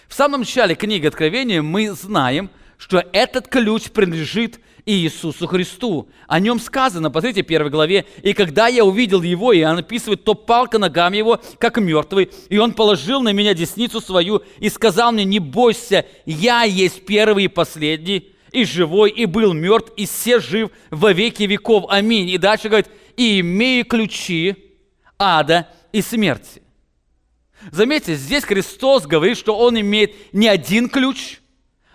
[0.07, 6.09] В самом начале книги Откровения мы знаем, что этот ключ принадлежит Иисусу Христу.
[6.27, 8.05] О нем сказано, посмотрите, в первой главе.
[8.23, 12.31] «И когда я увидел его, и он описывает, то пал к ногам его, как мертвый,
[12.49, 17.45] и он положил на меня десницу свою и сказал мне, не бойся, я есть первый
[17.45, 21.85] и последний, и живой, и был мертв, и все жив во веки веков.
[21.89, 22.29] Аминь».
[22.29, 24.55] И дальше говорит, «И имею ключи
[25.19, 26.61] ада и смерти».
[27.71, 31.39] Заметьте, здесь Христос говорит, что Он имеет не один ключ,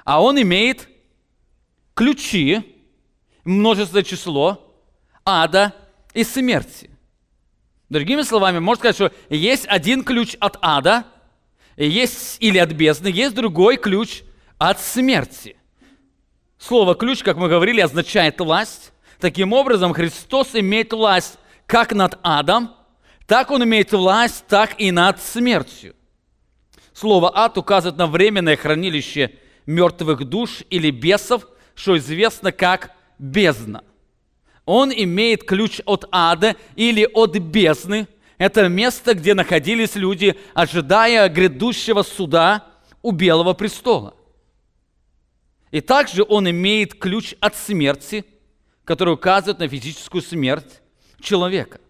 [0.04, 0.88] а Он имеет
[1.94, 2.62] ключи
[3.44, 4.74] множественное число
[5.24, 5.74] ада
[6.14, 6.90] и смерти.
[7.88, 11.04] Другими словами, можно сказать, что есть один ключ от ада,
[11.76, 14.22] есть или от бездны, есть другой ключ
[14.58, 15.56] от смерти.
[16.58, 18.92] Слово «ключ», как мы говорили, означает власть.
[19.18, 22.74] Таким образом, Христос имеет власть как над адом,
[23.26, 25.94] так Он имеет власть, так и над смертью.
[26.92, 29.32] Слово «ад» указывает на временное хранилище
[29.66, 33.84] мертвых душ или бесов, что известно как бездна.
[34.64, 38.06] Он имеет ключ от ада или от бездны.
[38.38, 42.66] Это место, где находились люди, ожидая грядущего суда
[43.02, 44.14] у Белого престола.
[45.70, 48.24] И также он имеет ключ от смерти,
[48.84, 50.80] который указывает на физическую смерть
[51.20, 51.80] человека.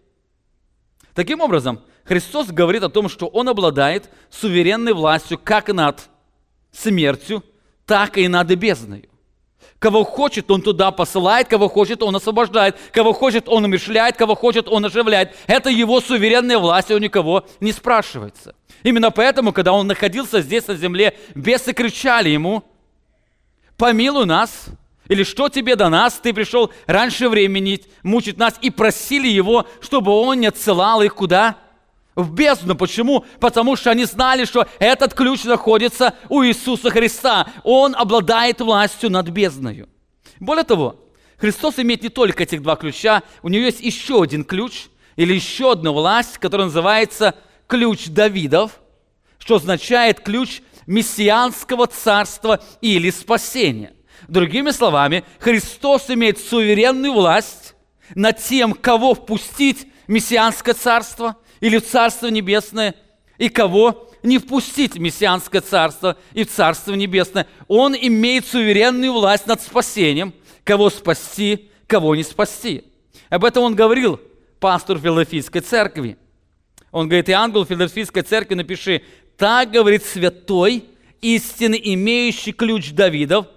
[1.13, 6.09] Таким образом, Христос говорит о том, что Он обладает суверенной властью как над
[6.71, 7.43] смертью,
[7.85, 9.09] так и над бездной.
[9.79, 14.69] Кого хочет, он туда посылает, кого хочет, он освобождает, кого хочет, он умершляет, кого хочет,
[14.69, 15.35] он оживляет.
[15.45, 18.55] Это его суверенная власть, и у никого не спрашивается.
[18.83, 22.63] Именно поэтому, когда он находился здесь на земле, бесы кричали ему,
[23.75, 24.67] помилуй нас,
[25.07, 30.11] или что тебе до нас, ты пришел раньше времени мучить нас, и просили его, чтобы
[30.11, 31.57] он не отсылал их куда?
[32.15, 32.75] в бездну.
[32.75, 33.25] Почему?
[33.39, 37.47] Потому что они знали, что этот ключ находится у Иисуса Христа.
[37.63, 39.89] Он обладает властью над бездною.
[40.39, 40.95] Более того,
[41.37, 45.71] Христос имеет не только этих два ключа, у него есть еще один ключ или еще
[45.71, 47.35] одна власть, которая называется
[47.67, 48.79] ключ Давидов,
[49.39, 53.93] что означает ключ мессианского царства или спасения.
[54.27, 57.75] Другими словами, Христос имеет суверенную власть
[58.15, 62.95] над тем, кого впустить в Мессианское царство или в Царство Небесное,
[63.37, 67.47] и кого не впустить в Мессианское царство и в Царство Небесное.
[67.67, 72.85] Он имеет суверенную власть над спасением, кого спасти, кого не спасти.
[73.29, 74.19] Об этом он говорил,
[74.59, 76.17] пастор Филадельфийской церкви.
[76.91, 79.01] Он говорит, и ангел Филадельфийской церкви напиши,
[79.37, 80.85] так говорит святой,
[81.21, 83.47] истины, имеющий ключ Давидов,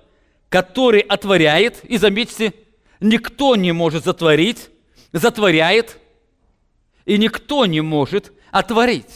[0.48, 2.54] который отворяет, и заметьте,
[3.00, 4.70] никто не может затворить,
[5.12, 5.98] затворяет,
[7.04, 9.12] и никто не может отворить.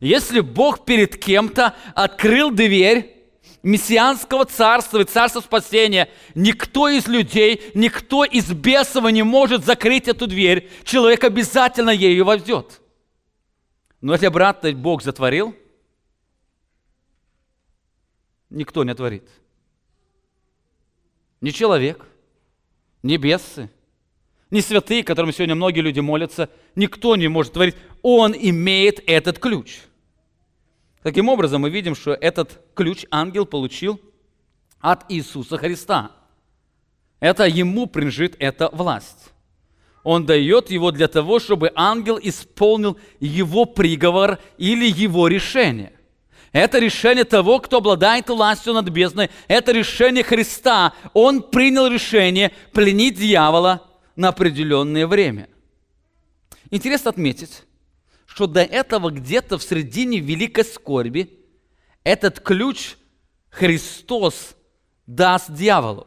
[0.00, 3.16] Если Бог перед кем-то открыл дверь
[3.62, 10.26] мессианского царства и царства спасения, никто из людей, никто из бесов не может закрыть эту
[10.26, 10.70] дверь.
[10.84, 12.80] Человек обязательно ею войдет.
[14.00, 15.54] Но если обратно Бог затворил,
[18.48, 19.28] никто не отворит.
[21.40, 22.06] Ни человек,
[23.02, 23.70] ни бесы,
[24.50, 27.76] ни святые, которым сегодня многие люди молятся, никто не может творить.
[28.02, 29.80] Он имеет этот ключ–
[31.02, 34.00] Таким образом, мы видим, что этот ключ ангел получил
[34.80, 36.12] от Иисуса Христа.
[37.20, 39.32] Это ему принадлежит эта власть.
[40.02, 45.92] Он дает его для того, чтобы ангел исполнил его приговор или его решение.
[46.52, 49.30] Это решение того, кто обладает властью над бездной.
[49.46, 50.94] Это решение Христа.
[51.12, 55.48] Он принял решение пленить дьявола на определенное время.
[56.70, 57.64] Интересно отметить,
[58.26, 61.38] что до этого где-то в середине великой скорби
[62.02, 62.96] этот ключ
[63.50, 64.56] Христос
[65.06, 66.06] даст дьяволу.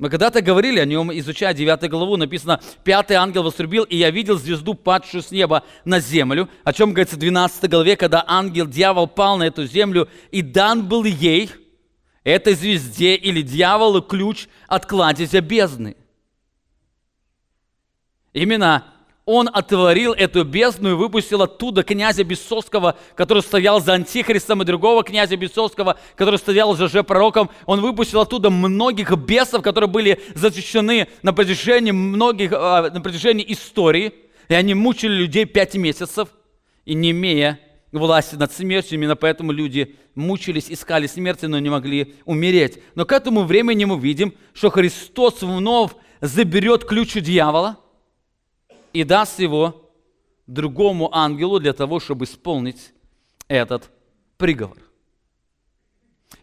[0.00, 4.38] Мы когда-то говорили о нем, изучая 9 главу, написано, «Пятый ангел вострубил, и я видел
[4.38, 9.08] звезду, падшую с неба на землю», о чем говорится в 12 главе, когда ангел, дьявол
[9.08, 11.50] пал на эту землю, и дан был ей,
[12.24, 15.96] этой звезде или дьяволу, ключ от кладезя бездны.
[18.32, 18.86] Именно
[19.26, 25.04] он отворил эту бездну и выпустил оттуда князя Бесовского, который стоял за антихристом, и другого
[25.04, 27.50] князя Бесовского, который стоял за же-пророком.
[27.66, 34.12] Он выпустил оттуда многих бесов, которые были защищены на протяжении многих, а, на протяжении истории.
[34.48, 36.28] И они мучили людей пять месяцев,
[36.84, 37.60] и не имея
[37.92, 42.78] власти над смертью, именно поэтому люди мучились, искали смерти, но не могли умереть.
[42.94, 47.78] Но к этому времени мы видим, что Христос вновь заберет ключ у дьявола–
[48.92, 49.90] и даст его
[50.46, 52.92] другому ангелу для того, чтобы исполнить
[53.48, 53.90] этот
[54.36, 54.78] приговор.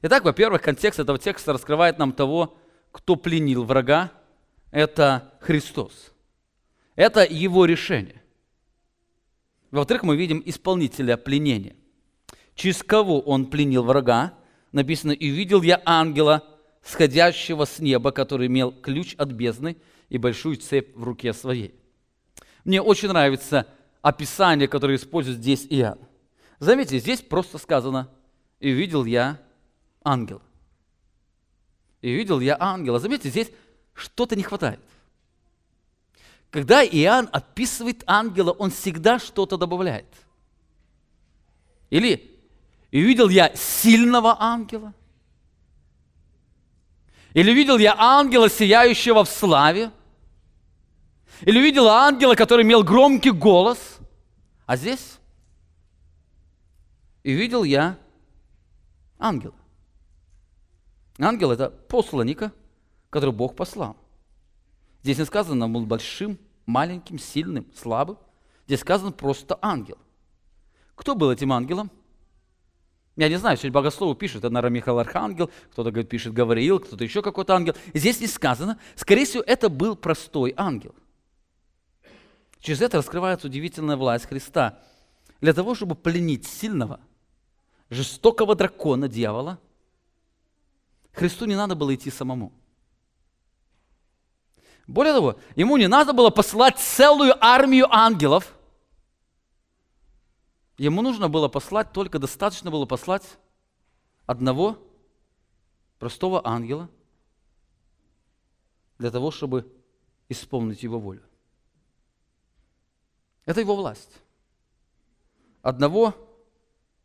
[0.01, 2.57] Итак, во-первых, контекст этого текста раскрывает нам того,
[2.91, 4.11] кто пленил врага.
[4.71, 6.13] Это Христос.
[6.95, 8.21] Это его решение.
[9.71, 11.75] Во-вторых, мы видим исполнителя пленения.
[12.55, 14.33] Через кого он пленил врага?
[14.71, 16.43] Написано, «И видел я ангела,
[16.81, 19.77] сходящего с неба, который имел ключ от бездны
[20.09, 21.75] и большую цепь в руке своей».
[22.67, 23.65] Мне очень нравится
[24.01, 25.99] описание, которое использует здесь Иоанн.
[26.59, 28.09] Заметьте, здесь просто сказано,
[28.59, 29.39] и видел я
[30.03, 30.41] ангела.
[32.01, 32.99] И видел я ангела.
[32.99, 33.49] Заметьте, здесь
[33.93, 34.81] что-то не хватает.
[36.51, 40.13] Когда Иоанн описывает ангела, он всегда что-то добавляет.
[41.89, 42.37] Или
[42.91, 44.93] и видел я сильного ангела.
[47.33, 49.89] Или видел я ангела, сияющего в славе.
[51.41, 53.97] Или увидела ангела, который имел громкий голос.
[54.65, 55.17] А здесь
[57.23, 57.97] и видел я
[59.19, 59.55] ангела.
[61.19, 62.51] Ангел– это посланника,
[63.09, 63.97] который Бог послал.
[65.03, 68.17] Здесь не сказано, он был большим, маленьким, сильным, слабым.
[68.65, 69.97] Здесь сказано просто ангел.
[70.95, 71.91] Кто был этим ангелом?
[73.15, 77.03] Я не знаю, сегодня богословы пишут, это, наверное, Михаил Архангел, кто-то говорит, пишет Гавриил, кто-то
[77.03, 77.75] еще какой-то ангел.
[77.93, 78.79] Здесь не сказано.
[78.95, 80.95] Скорее всего, это был простой ангел–
[82.59, 84.79] Через это раскрывается удивительная власть Христа.
[85.41, 86.99] Для того, чтобы пленить сильного,
[87.89, 89.59] жестокого дракона, дьявола,
[91.13, 92.51] Христу не надо было идти самому.
[94.87, 98.53] Более того, ему не надо было посылать целую армию ангелов.
[100.77, 103.37] Ему нужно было послать, только достаточно было послать
[104.25, 104.77] одного
[105.99, 106.89] простого ангела
[108.97, 109.71] для того, чтобы
[110.29, 111.26] исполнить его волю.
[113.47, 114.11] Это его власть.
[115.63, 116.13] Одного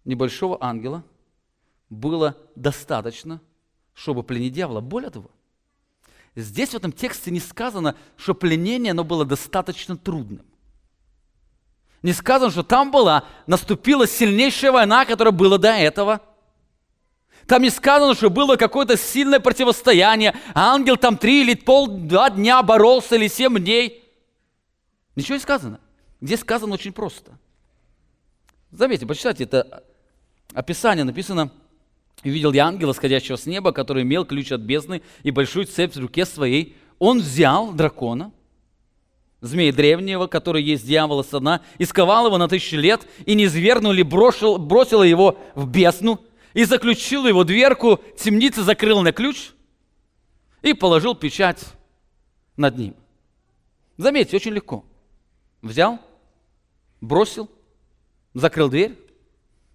[0.05, 1.05] небольшого ангела
[1.89, 3.41] было достаточно,
[3.95, 4.81] чтобы пленить дьявола.
[4.81, 5.31] Более того,
[6.35, 10.45] здесь в этом тексте не сказано, что пленение оно было достаточно трудным.
[12.03, 16.21] Не сказано, что там была, наступила сильнейшая война, которая была до этого.
[17.47, 20.37] Там не сказано, что было какое-то сильное противостояние.
[20.55, 24.03] Ангел там три или пол, два дня боролся, или семь дней.
[25.15, 25.79] Ничего не сказано.
[26.23, 27.37] Здесь сказано очень просто.
[28.71, 29.83] Заметьте, почитайте, это
[30.55, 31.51] описание написано,
[32.23, 35.97] «И видел я ангела, сходящего с неба, который имел ключ от бездны и большую цепь
[35.97, 36.77] в руке своей.
[37.01, 38.31] Он взял дракона,
[39.41, 44.03] змея древнего, который есть дьявола сатана, и сковал его на тысячу лет, и не извергнули,
[44.03, 46.21] бросил, бросила его в бездну,
[46.55, 49.51] и заключил его дверку, темницы закрыл на ключ
[50.63, 51.65] и положил печать
[52.57, 52.95] над ним.
[53.97, 54.85] Заметьте, очень легко.
[55.63, 55.99] Взял,
[57.03, 57.51] бросил,
[58.33, 58.99] закрыл дверь,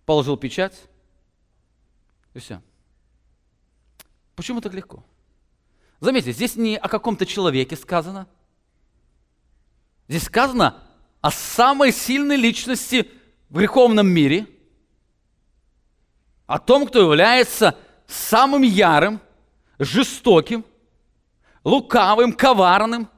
[0.06, 0.82] положил печать,
[2.34, 2.62] и все.
[4.36, 5.04] Почему так легко?
[6.00, 8.28] Заметьте, здесь не о каком-то человеке сказано.
[10.08, 10.84] Здесь сказано
[11.22, 13.12] о самой сильной личности
[13.50, 14.48] в греховном мире,
[16.46, 19.20] о том, кто является самым ярым,
[19.80, 20.64] жестоким,
[21.66, 23.10] лукавым, коварным,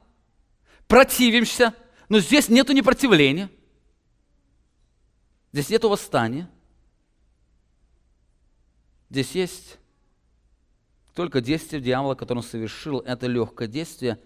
[0.88, 1.74] противимся.
[2.08, 3.50] Но здесь нету непротивления.
[5.52, 6.48] Здесь нету восстания.
[9.08, 9.78] Здесь есть
[11.14, 13.00] только действие дьявола, которое он совершил.
[13.00, 14.18] Это легкое действие.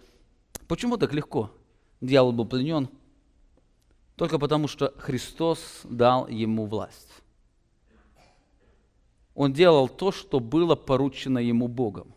[0.67, 1.51] Почему так легко?
[2.01, 2.89] Дьявол был пленен
[4.15, 7.09] только потому, что Христос дал ему власть.
[9.33, 12.13] Он делал то, что было поручено ему Богом.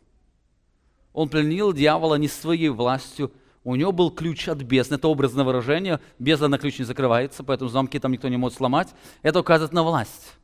[1.12, 3.32] Он пленил дьявола не своей властью,
[3.64, 4.94] у него был ключ от бездны.
[4.94, 6.00] Это образное выражение.
[6.18, 8.88] Бездна на ключ не закрывается, поэтому замки там никто не может сломать.
[9.22, 10.34] Это указывает на власть.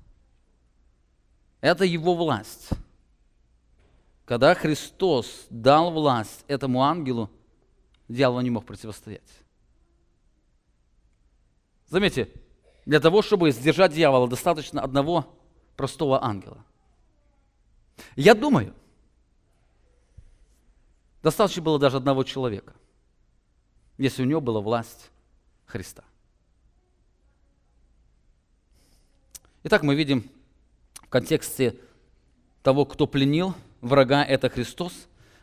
[1.60, 2.68] Это его власть.
[4.24, 7.30] Когда Христос дал власть этому ангелу,
[8.08, 9.22] дьявол не мог противостоять.
[11.88, 12.30] Заметьте,
[12.86, 15.26] для того, чтобы сдержать дьявола, достаточно одного
[15.76, 16.64] простого ангела.
[18.16, 18.74] Я думаю,
[21.22, 22.74] достаточно было даже одного человека,
[23.99, 25.11] если у него была власть
[25.66, 26.05] Христа.
[29.62, 30.30] Итак, мы видим
[30.95, 31.78] в контексте
[32.62, 34.92] того, кто пленил врага, это Христос.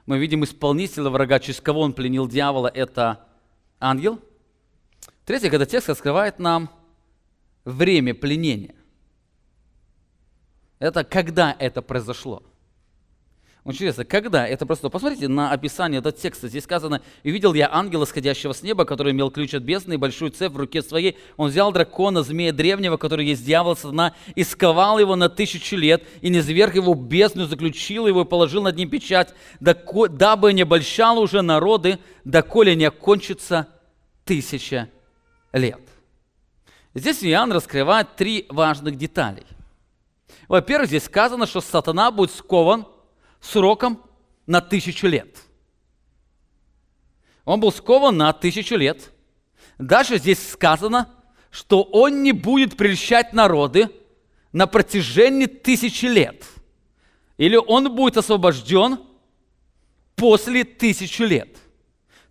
[0.05, 3.27] Мы видим исполнителя врага, через кого он пленил дьявола, это
[3.79, 4.19] ангел.
[5.25, 6.69] Третий, когда текст раскрывает нам
[7.65, 8.75] время пленения.
[10.79, 12.43] Это когда это произошло.
[13.63, 14.89] Интересно, когда это просто?
[14.89, 16.47] Посмотрите на описание этого текста.
[16.47, 19.97] Здесь сказано, «И видел я ангела, сходящего с неба, который имел ключ от бездны и
[19.97, 21.15] большую цепь в руке своей.
[21.37, 26.03] Он взял дракона, змея древнего, который есть дьявол, сатана, и сковал его на тысячу лет,
[26.21, 31.19] и не зверг его бездну, заключил его и положил над ним печать, дабы не обольщал
[31.19, 33.67] уже народы, доколе не окончится
[34.25, 34.89] тысяча
[35.53, 35.81] лет».
[36.95, 39.45] Здесь Иоанн раскрывает три важных деталей–
[40.47, 42.85] во-первых, здесь сказано, что сатана будет скован
[43.41, 44.01] сроком
[44.45, 45.37] на тысячу лет.
[47.43, 49.11] Он был скован на тысячу лет.
[49.77, 51.09] Дальше здесь сказано,
[51.49, 53.89] что он не будет прельщать народы
[54.53, 56.45] на протяжении тысячи лет.
[57.37, 58.99] Или он будет освобожден
[60.15, 61.57] после тысячи лет.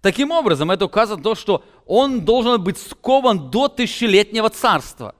[0.00, 5.14] Таким образом, это указывает то, что он должен быть скован до тысячелетнего царства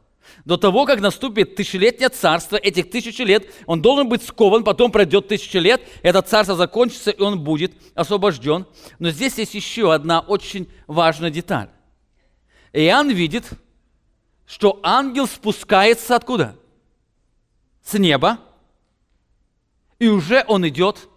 [0.45, 5.28] до того, как наступит тысячелетнее царство, этих тысячи лет, он должен быть скован, потом пройдет
[5.28, 8.66] тысячи лет, это царство закончится, и он будет освобожден.
[8.99, 11.68] Но здесь есть еще одна очень важная деталь.
[12.72, 13.51] Иоанн видит,
[14.47, 16.57] что ангел спускается откуда?
[17.82, 18.38] С неба,
[19.99, 21.09] и уже он идет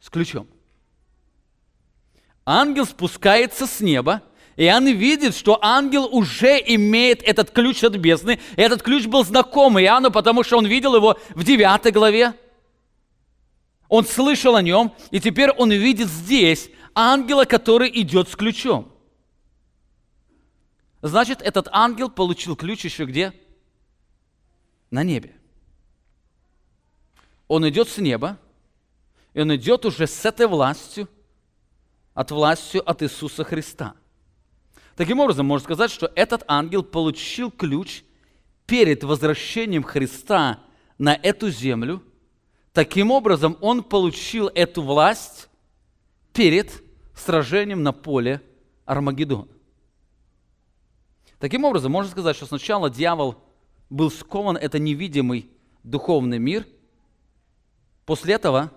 [0.00, 0.48] с ключом.
[2.46, 4.22] Ангел спускается с неба,
[4.56, 8.38] и он видит, что ангел уже имеет этот ключ от бездны.
[8.56, 12.34] И этот ключ был знаком Иоанну, потому что он видел его в 9 главе.
[13.88, 18.92] Он слышал о нем, и теперь он видит здесь ангела, который идет с ключом.
[21.02, 23.32] Значит, этот ангел получил ключ еще где?
[24.90, 25.34] На небе.
[27.48, 28.38] Он идет с неба,
[29.34, 31.08] и он идет уже с этой властью,
[32.14, 33.94] от властью от Иисуса Христа–
[34.96, 38.04] Таким образом, можно сказать, что этот ангел получил ключ
[38.66, 40.60] перед возвращением Христа
[40.98, 42.02] на эту землю.
[42.72, 45.48] Таким образом, он получил эту власть
[46.32, 46.82] перед
[47.14, 48.40] сражением на поле
[48.84, 49.48] Армагеддон.
[51.40, 53.36] Таким образом, можно сказать, что сначала дьявол
[53.90, 55.50] был скован, это невидимый
[55.82, 56.66] духовный мир.
[58.06, 58.70] После этого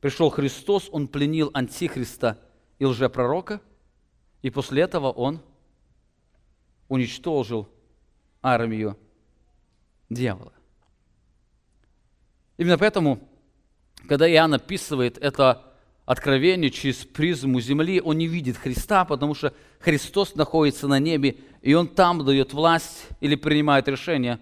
[0.00, 2.40] пришел Христос, он пленил антихриста
[2.78, 3.60] и лжепророка–
[4.44, 5.40] и после этого он
[6.88, 7.66] уничтожил
[8.42, 8.98] армию
[10.10, 10.52] дьявола.
[12.58, 13.26] Именно поэтому,
[14.06, 15.72] когда Иоанн описывает это
[16.04, 21.72] откровение через призму земли, он не видит Христа, потому что Христос находится на небе, и
[21.72, 24.38] он там дает власть или принимает решение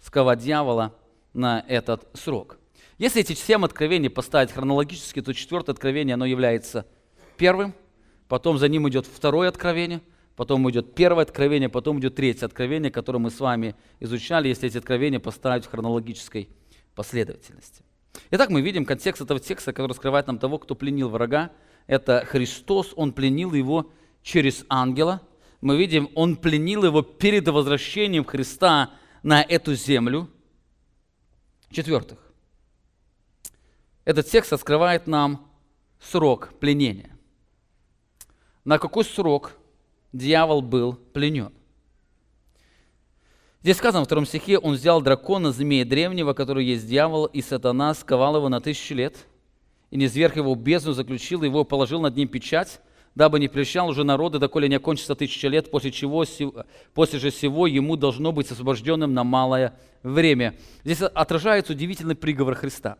[0.00, 0.94] сковать дьявола
[1.32, 2.58] на этот срок.
[2.96, 6.86] Если эти семь откровений поставить хронологически, то четвертое откровение, оно является
[7.36, 7.74] первым,
[8.32, 10.00] потом за ним идет второе откровение,
[10.36, 14.78] потом идет первое откровение, потом идет третье откровение, которое мы с вами изучали, если эти
[14.78, 16.48] откровения поставить в хронологической
[16.94, 17.82] последовательности.
[18.30, 21.50] Итак, мы видим контекст этого текста, который раскрывает нам того, кто пленил врага.
[21.86, 25.20] Это Христос, Он пленил его через ангела.
[25.60, 30.30] Мы видим, Он пленил его перед возвращением Христа на эту землю.
[31.68, 32.32] В-четвертых,
[34.06, 35.50] этот текст раскрывает нам
[36.00, 37.11] срок пленения.
[38.64, 39.56] На какой срок
[40.12, 41.52] дьявол был пленен?
[43.62, 47.94] Здесь сказано во втором стихе, он взял дракона, змея древнего, который есть дьявол, и сатана
[47.94, 49.26] сковал его на тысячу лет,
[49.90, 52.80] и не зверх его в бездну, заключил его, положил над ним печать,
[53.14, 56.24] дабы не прельщал уже народы, доколе не окончится тысяча лет, после чего,
[56.94, 60.56] после же всего ему должно быть освобожденным на малое время.
[60.84, 62.96] Здесь отражается удивительный приговор Христа.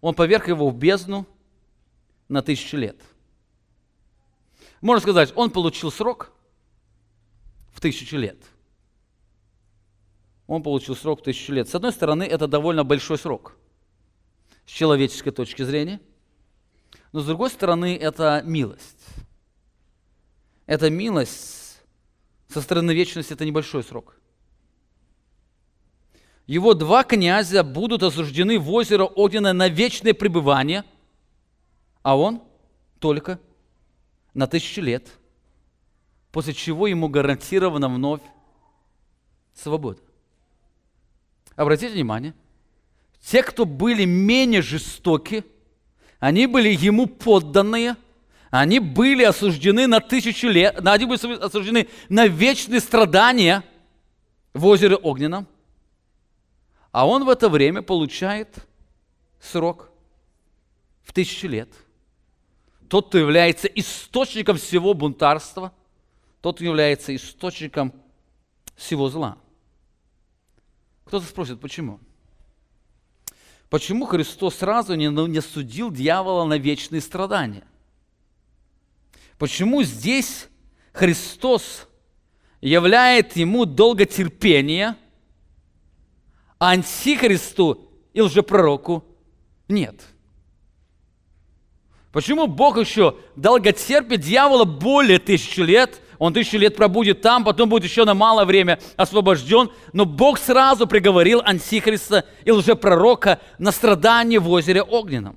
[0.00, 1.26] Он поверг его в бездну
[2.28, 2.96] на тысячу лет.
[4.84, 6.30] Можно сказать, он получил срок
[7.72, 8.38] в тысячу лет–
[10.46, 11.68] он получил срок тысячу лет.
[11.68, 13.56] С одной стороны, это довольно большой срок
[14.66, 16.00] с человеческой точки зрения,
[17.12, 19.06] но с другой стороны, это милость.
[20.66, 21.78] Это милость
[22.48, 24.16] со стороны вечности, это небольшой срок.
[26.46, 30.84] Его два князя будут осуждены в озеро Огненное на вечное пребывание,
[32.02, 32.42] а он
[32.98, 33.40] только
[34.34, 35.08] на тысячу лет,
[36.32, 38.20] после чего ему гарантирована вновь
[39.54, 40.00] свобода.
[41.56, 42.34] Обратите внимание,
[43.20, 45.44] те, кто были менее жестоки,
[46.18, 47.96] они были ему подданные,
[48.50, 53.64] они были осуждены на тысячу лет, они были осуждены на вечные страдания
[54.52, 55.46] в озере Огненном,
[56.92, 58.54] а он в это время получает
[59.40, 59.90] срок
[61.02, 61.68] в тысячу лет.
[62.94, 65.72] Тот, кто является источником всего бунтарства,
[66.40, 67.92] тот является источником
[68.76, 69.36] всего зла.
[71.04, 71.98] Кто-то спросит, почему?
[73.68, 77.64] Почему Христос сразу не, не судил дьявола на вечные страдания?
[79.38, 80.46] Почему здесь
[80.92, 81.88] Христос
[82.60, 84.94] являет ему долготерпение,
[86.60, 89.04] а антихристу и лжепророку
[89.66, 90.13] нет?
[92.14, 97.82] Почему Бог еще долготерпит дьявола более тысячи лет, он тысячу лет пробудет там, потом будет
[97.82, 99.72] еще на малое время освобожден.
[99.92, 105.36] Но Бог сразу приговорил Антихриста и лжепророка на страдание в озере Огненном.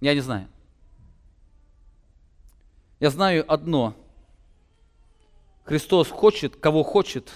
[0.00, 0.46] Я не знаю.
[3.00, 3.94] Я знаю одно.
[5.64, 7.32] Христос хочет, кого хочет,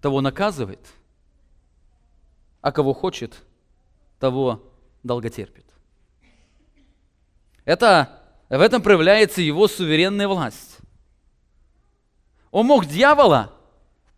[0.00, 0.86] того наказывает,
[2.60, 3.42] а кого хочет,
[4.20, 4.62] того
[5.02, 5.71] долготерпит.
[7.64, 10.78] Это в этом проявляется его суверенная власть.
[12.50, 13.52] Он мог дьявола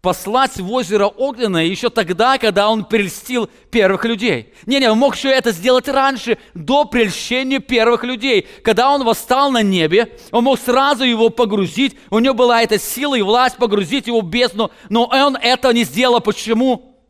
[0.05, 4.53] послать в озеро Огненное еще тогда, когда он прельстил первых людей.
[4.67, 8.47] Не-не, он мог еще это сделать раньше, до прельщения первых людей.
[8.63, 13.15] Когда он восстал на небе, он мог сразу его погрузить, у него была эта сила
[13.15, 16.21] и власть погрузить его в бездну, но он это не сделал.
[16.21, 17.01] Почему?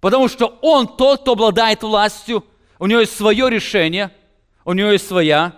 [0.00, 2.42] Потому что он тот, кто обладает властью,
[2.78, 4.12] у него есть свое решение,
[4.68, 5.54] у него есть своя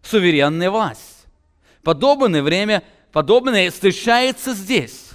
[0.00, 1.26] суверенная власть.
[1.82, 5.10] Подобное время, подобное встречается здесь.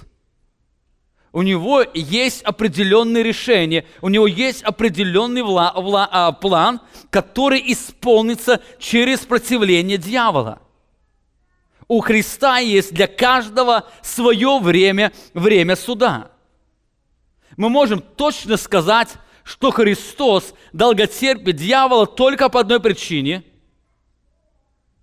[1.32, 6.80] У него есть определенные решения, у него есть определенный вла, вла, а, план,
[7.10, 10.60] который исполнится через противление дьявола.
[11.88, 16.30] У Христа есть для каждого свое время, время суда.
[17.56, 19.08] Мы можем точно сказать,
[19.44, 23.44] что Христос долготерпит дьявола только по одной причине–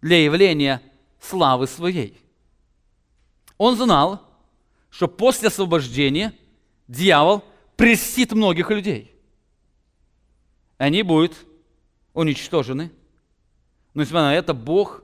[0.01, 0.81] для явления
[1.19, 2.17] славы своей.
[3.57, 4.21] Он знал,
[4.89, 6.33] что после освобождения
[6.88, 7.43] дьявол
[7.75, 9.13] пресит многих людей.
[10.77, 11.33] Они будут
[12.13, 12.91] уничтожены.
[13.93, 15.03] Но несмотря на это, Бог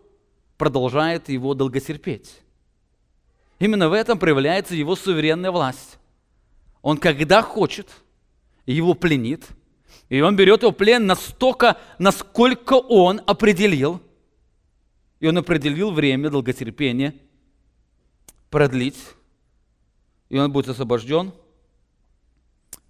[0.57, 2.39] продолжает его долготерпеть.
[3.59, 5.97] Именно в этом проявляется его суверенная власть.
[6.81, 7.89] Он когда хочет,
[8.65, 9.47] его пленит,
[10.09, 14.01] и он берет его плен настолько, насколько он определил–
[15.23, 17.15] и он определил время долготерпения
[18.49, 18.99] продлить,
[20.27, 21.31] и он будет освобожден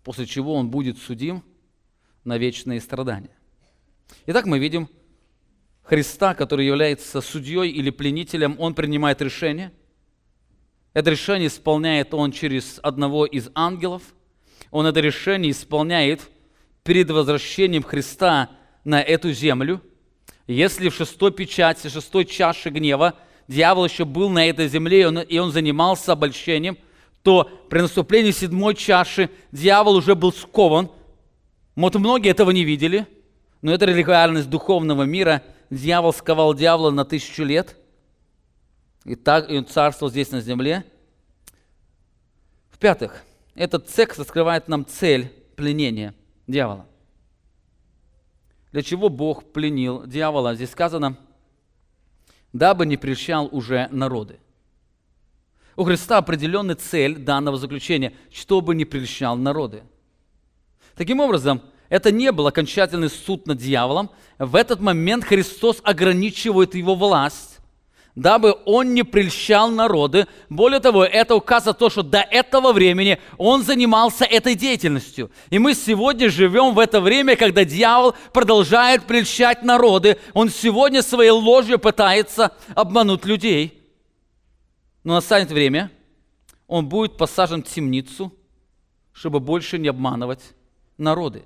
[0.03, 1.43] после чего он будет судим
[2.23, 3.37] на вечные страдания.
[4.25, 4.89] Итак, мы видим
[5.83, 9.71] Христа, который является судьей или пленителем, он принимает решение.
[10.93, 14.01] Это решение исполняет он через одного из ангелов.
[14.73, 16.31] Он это решение исполняет
[16.83, 18.49] перед возвращением Христа
[18.83, 19.81] на эту землю.
[20.47, 23.13] Если в шестой печати, шестой чаше гнева
[23.47, 26.79] дьявол еще был на этой земле, и он, и он занимался обольщением,
[27.21, 30.89] то при наступлении седьмой чаши дьявол уже был скован.
[31.75, 33.05] Вот многие этого не видели,
[33.61, 35.43] но это реальность духовного мира.
[35.69, 37.77] Дьявол сковал дьявола на тысячу лет,
[39.05, 40.83] и так и он царствовал здесь на земле.
[42.71, 43.23] В-пятых,
[43.55, 46.13] этот текст раскрывает нам цель пленения
[46.47, 46.85] дьявола.
[48.71, 50.55] Для чего Бог пленил дьявола?
[50.55, 51.17] Здесь сказано,
[52.51, 54.39] дабы не прельщал уже народы.
[55.75, 59.83] У Христа определенная цель данного заключения, чтобы не прельщал народы.
[60.95, 64.09] Таким образом, это не был окончательный суд над дьяволом.
[64.37, 67.52] В этот момент Христос ограничивает его власть
[68.15, 70.27] дабы он не прельщал народы.
[70.49, 75.31] Более того, это указывает то, что до этого времени он занимался этой деятельностью.
[75.49, 80.17] И мы сегодня живем в это время, когда дьявол продолжает прельщать народы.
[80.33, 83.81] Он сегодня своей ложью пытается обмануть людей.
[85.03, 85.91] Но настанет время,
[86.67, 88.31] он будет посажен в темницу,
[89.11, 90.41] чтобы больше не обманывать
[90.97, 91.43] народы.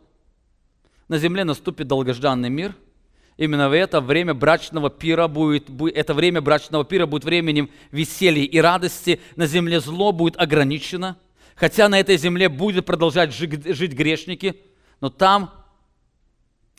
[1.08, 2.76] На земле наступит долгожданный мир–
[3.38, 8.58] именно в это время брачного пира будет, это время брачного пира будет временем веселья и
[8.60, 9.22] радости.
[9.36, 11.18] На земле зло будет ограничено,
[11.56, 14.60] хотя на этой земле будет продолжать жить, грешники,
[15.00, 15.54] но там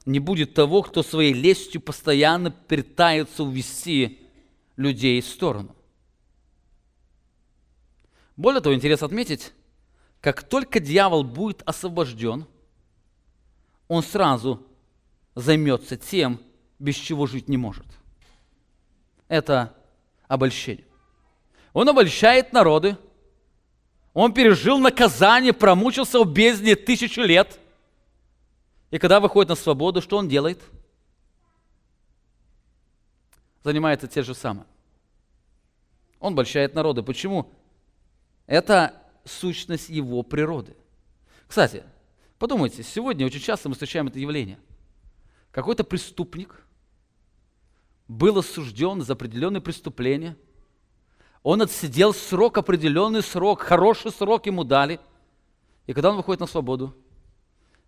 [0.04, 4.20] не будет того, кто своей лестью постоянно пытается увести
[4.76, 5.74] людей в сторону.
[8.36, 9.52] Более того, интересно отметить,
[10.20, 12.46] как только дьявол будет освобожден,
[13.88, 14.64] он сразу
[15.34, 16.40] займется тем,
[16.78, 17.86] без чего жить не может.
[19.28, 19.74] Это
[20.26, 20.86] обольщение.
[21.72, 22.96] Он обольщает народы.
[24.14, 27.58] Он пережил наказание, промучился в бездне тысячу лет.
[28.90, 30.60] И когда выходит на свободу, что он делает?
[33.62, 34.66] Занимается те же самые.
[36.20, 37.02] Он обольщает народы.
[37.02, 37.52] Почему?
[38.46, 40.74] Это сущность его природы.
[41.46, 41.84] Кстати,
[42.38, 44.58] подумайте, сегодня очень часто мы встречаем это явление.
[45.50, 46.64] Какой-то преступник–
[48.08, 50.36] был осужден за определенное преступление.
[51.42, 54.98] Он отсидел срок, определенный срок, хороший срок ему дали.
[55.86, 56.96] И когда он выходит на свободу,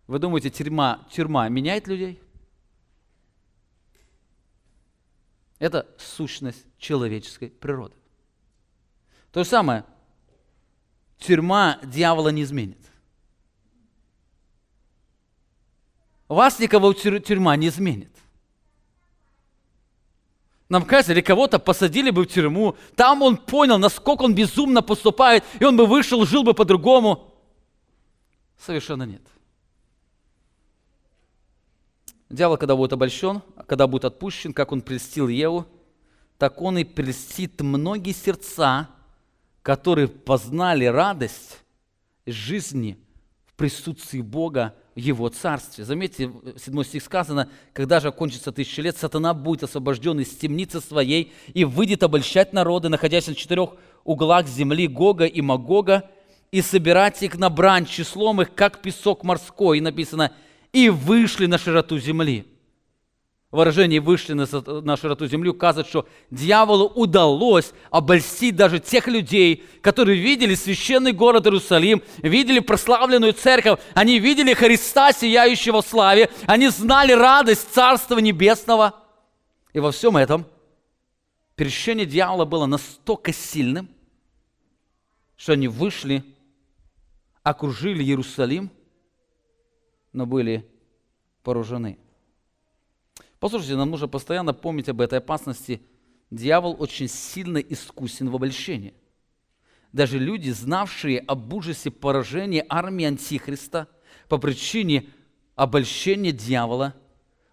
[0.07, 2.23] вы думаете, тюрьма, тюрьма меняет людей?
[5.59, 7.95] Это сущность человеческой природы.
[9.33, 9.85] То же самое,
[11.19, 12.79] тюрьма дьявола не изменит.
[16.29, 18.10] Вас никого тюрьма не изменит.
[20.71, 25.45] Нам кажется, или кого-то посадили бы в тюрьму, там он понял, насколько он безумно поступает,
[25.59, 27.35] и он бы вышел, жил бы по-другому.
[28.57, 29.23] Совершенно нет.
[32.29, 35.67] Дьявол, когда будет обольщен, когда будет отпущен, как он прельстил Еву,
[36.39, 38.89] так он и прельстит многие сердца,
[39.63, 41.59] которые познали радость
[42.27, 42.97] жизни
[43.61, 45.85] присутствии Бога его царстве.
[45.85, 51.35] Заметьте, 7 стих сказано, когда же окончится тысяча лет, сатана будет освобожден из темницы своей
[51.53, 56.09] и выйдет обольщать народы, находясь на четырех углах земли Гога и Магога,
[56.51, 60.33] и собирать их на брань числом их, как песок морской, и написано,
[60.73, 62.47] и вышли на широту земли
[63.51, 64.47] выражение «вышли на,
[64.81, 71.47] на широту земли» указывает, что дьяволу удалось обольстить даже тех людей, которые видели священный город
[71.47, 78.95] Иерусалим, видели прославленную церковь, они видели Христа, сияющего в славе, они знали радость Царства Небесного.
[79.73, 80.47] И во всем этом
[81.57, 83.89] перещение дьявола было настолько сильным,
[85.37, 86.25] что они вышли,
[87.43, 88.71] окружили Иерусалим,
[90.13, 90.69] но были
[91.43, 91.99] поражены.
[93.41, 95.81] Послушайте, нам нужно постоянно помнить об этой опасности.
[96.31, 98.95] Дьявол очень сильно искусен в обольщении.
[99.93, 103.89] Даже люди, знавшие об ужасе поражения армии Антихриста
[104.29, 105.07] по причине
[105.57, 106.95] обольщения дьявола,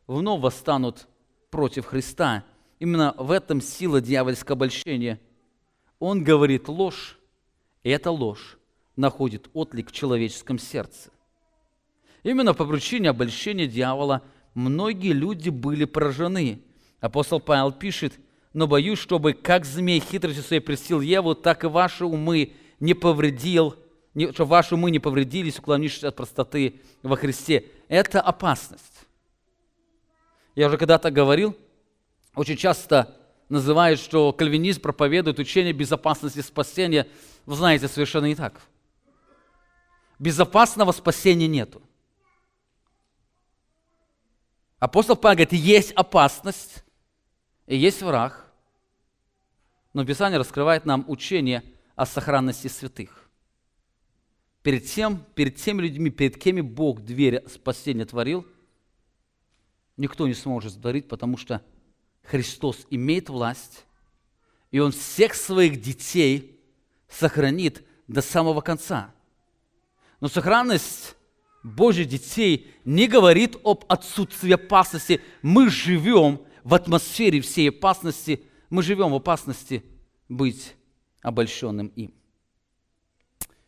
[0.05, 1.07] вновь восстанут
[1.49, 2.43] против Христа.
[2.79, 5.19] Именно в этом сила дьявольского обольщения.
[5.99, 7.17] Он говорит ложь,
[7.81, 8.57] и эта ложь
[8.97, 11.11] находит отлик в человеческом сердце.
[12.23, 14.21] Именно по причине обольщения дьявола–
[14.57, 16.59] многие люди были поражены.
[16.99, 18.13] Апостол Павел пишет,
[18.53, 23.75] но боюсь, чтобы как змей хитростью своей пресил Еву, так и ваши умы не повредил,
[24.15, 27.65] не, чтобы ваши умы не повредились, уклонившись от простоты во Христе.
[27.87, 29.05] Это опасность.
[30.55, 31.55] Я уже когда-то говорил,
[32.33, 33.15] очень часто
[33.49, 37.07] называют, что кальвинизм проповедует учение безопасности спасения.
[37.45, 38.59] Вы знаете, совершенно не так.
[40.17, 41.83] Безопасного спасения нету.
[44.79, 46.83] Апостол Павел говорит, есть опасность
[47.65, 48.53] и есть враг,
[49.93, 51.63] но Писание раскрывает нам учение
[51.95, 53.27] о сохранности святых.
[54.61, 58.45] Перед тем, перед теми людьми, перед кем Бог дверь спасения творил,
[59.95, 61.63] никто не сможет затворить, потому что
[62.21, 63.85] Христос имеет власть,
[64.69, 66.61] и Он всех своих детей
[67.09, 69.13] сохранит до самого конца.
[70.19, 71.16] Но сохранность
[71.67, 75.21] Божьих детей не говорит об отсутствии опасности.
[75.41, 79.83] Мы живем в атмосфере всей опасности, мы живем в опасности
[80.29, 80.75] быть
[81.21, 82.13] обольщенным им.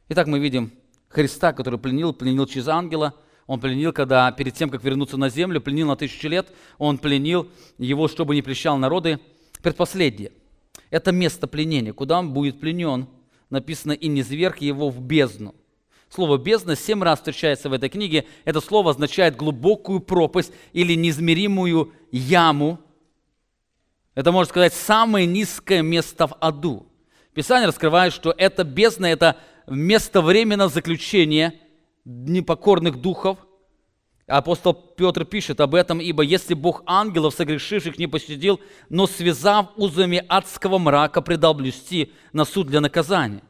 [0.08, 0.72] Итак, мы видим
[1.10, 3.16] Христа, который пленил, пленил через ангела.
[3.48, 6.54] Он пленил, когда перед тем, как вернуться на землю, пленил на тысячу лет.
[6.78, 9.20] Он пленил его, чтобы не прельщал народы.
[9.62, 10.32] Предпоследнее.
[10.90, 11.92] Это место пленения.
[11.92, 13.08] Куда он будет пленен?
[13.50, 15.54] Написано, и не зверг его в бездну.
[16.10, 18.26] Слово «бездна» семь раз встречается в этой книге.
[18.44, 22.80] Это слово означает глубокую пропасть или неизмеримую яму.
[24.16, 26.88] Это, можно сказать, самое низкое место в аду.
[27.34, 29.38] Писание раскрывает, что это бездна– это
[29.68, 31.54] место временного заключения
[32.06, 33.38] непокорных духов.
[34.26, 40.24] Апостол Петр пишет об этом, ибо если Бог ангелов, согрешивших, не пощадил, но связав узами
[40.28, 43.42] адского мрака, предал блюсти на суд для наказания.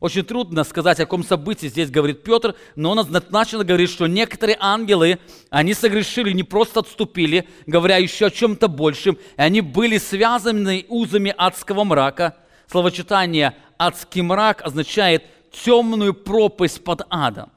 [0.00, 4.58] Очень трудно сказать, о каком событии здесь говорит Петр, но он однозначно говорит, что некоторые
[4.60, 5.18] ангелы,
[5.48, 11.34] они согрешили, не просто отступили, говоря еще о чем-то большем, и они были связаны узами
[11.36, 12.36] адского мрака.
[12.70, 17.50] Словочитание «адский мрак» означает темную пропасть под адом.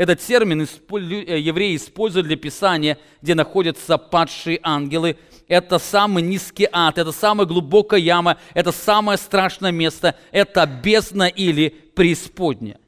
[0.00, 5.18] Этот термин э, евреи используют для писания, где находятся падшие ангелы.
[5.46, 11.68] Это самый низкий ад, это самая глубокая яма, это самое страшное место, это бездна или
[11.68, 12.78] преисподня.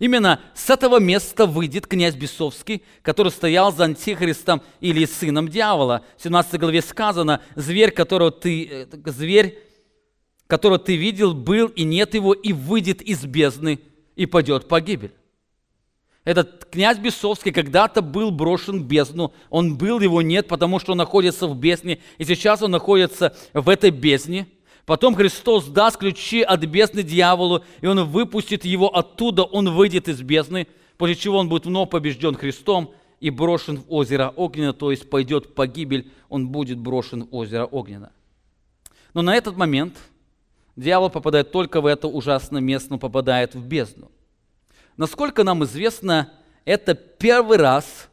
[0.00, 6.04] Именно с этого места выйдет князь Бесовский, который стоял за антихристом или сыном дьявола.
[6.18, 9.62] В 17 главе сказано, зверь, которого ты, э, зверь,
[10.48, 13.78] которого ты видел, был и нет его, и выйдет из бездны,
[14.16, 15.12] и пойдет погибель.
[16.24, 19.34] Этот князь Бесовский когда-то был брошен в бездну.
[19.50, 22.00] Он был, его нет, потому что он находится в бездне.
[22.16, 24.46] И сейчас он находится в этой бездне.
[24.86, 30.20] Потом Христос даст ключи от бездны дьяволу, и он выпустит его оттуда, он выйдет из
[30.20, 30.66] бездны,
[30.98, 35.54] после чего он будет вновь побежден Христом и брошен в озеро Огненно, то есть пойдет
[35.54, 38.12] погибель, он будет брошен в озеро Огненно.
[39.14, 39.96] Но на этот момент
[40.76, 44.10] дьявол попадает только в это ужасное место, он попадает в бездну.
[44.96, 46.32] Насколько нам известно,
[46.64, 48.08] это первый раз,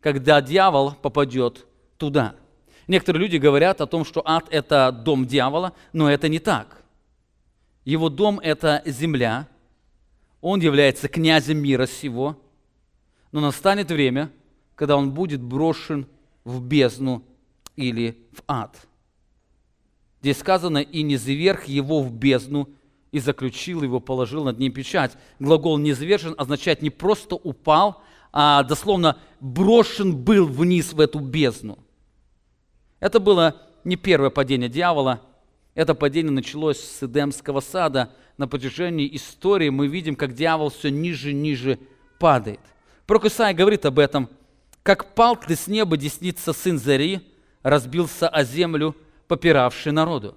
[0.00, 1.66] когда дьявол попадет
[1.96, 2.34] туда.
[2.86, 6.82] Некоторые люди говорят о том, что ад– это дом дьявола, но это не так.
[7.84, 9.48] Его дом– это земля,
[10.40, 12.38] он является князем мира сего,
[13.32, 14.30] но настанет время,
[14.74, 16.06] когда он будет брошен
[16.44, 17.24] в бездну
[17.76, 18.76] или в ад.
[20.20, 22.68] Здесь сказано, и не заверх его в бездну,
[23.14, 25.12] и заключил его, положил над ним печать.
[25.38, 28.02] Глагол «низвержен» означает не просто упал,
[28.32, 31.78] а дословно брошен был вниз в эту бездну.
[32.98, 35.20] Это было не первое падение дьявола.
[35.76, 38.10] Это падение началось с Эдемского сада.
[38.36, 41.78] На протяжении истории мы видим, как дьявол все ниже и ниже
[42.18, 42.58] падает.
[43.06, 44.28] Пророк Исаия говорит об этом.
[44.82, 47.20] «Как пал ты с неба десница сын Зари,
[47.62, 48.96] разбился о землю,
[49.28, 50.34] попиравший народу».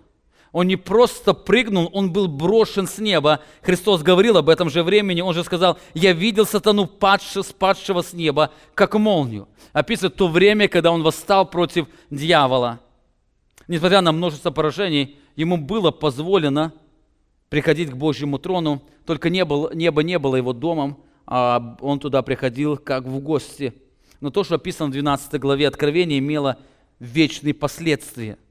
[0.51, 3.41] Он не просто прыгнул, он был брошен с неба.
[3.61, 8.13] Христос говорил об этом же времени, он же сказал, я видел сатану падшего, спадшего с
[8.13, 9.47] неба, как молнию.
[9.73, 12.79] Описывает то время, когда он восстал против дьявола.
[13.67, 16.73] Несмотря на множество поражений, ему было позволено
[17.49, 22.77] приходить к Божьему трону, только небо, небо не было его домом, а он туда приходил
[22.77, 23.73] как в гости.
[24.21, 26.57] Но то, что описано в 12 главе Откровения, имело
[26.99, 28.37] вечные последствия–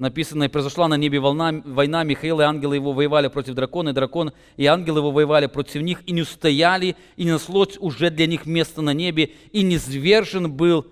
[0.00, 3.92] написано, и произошла на небе волна, война, Михаил и ангелы его воевали против дракона, и
[3.92, 8.26] дракон и ангелы его воевали против них, и не устояли, и не нашлось уже для
[8.26, 10.86] них места на небе, и не звержен был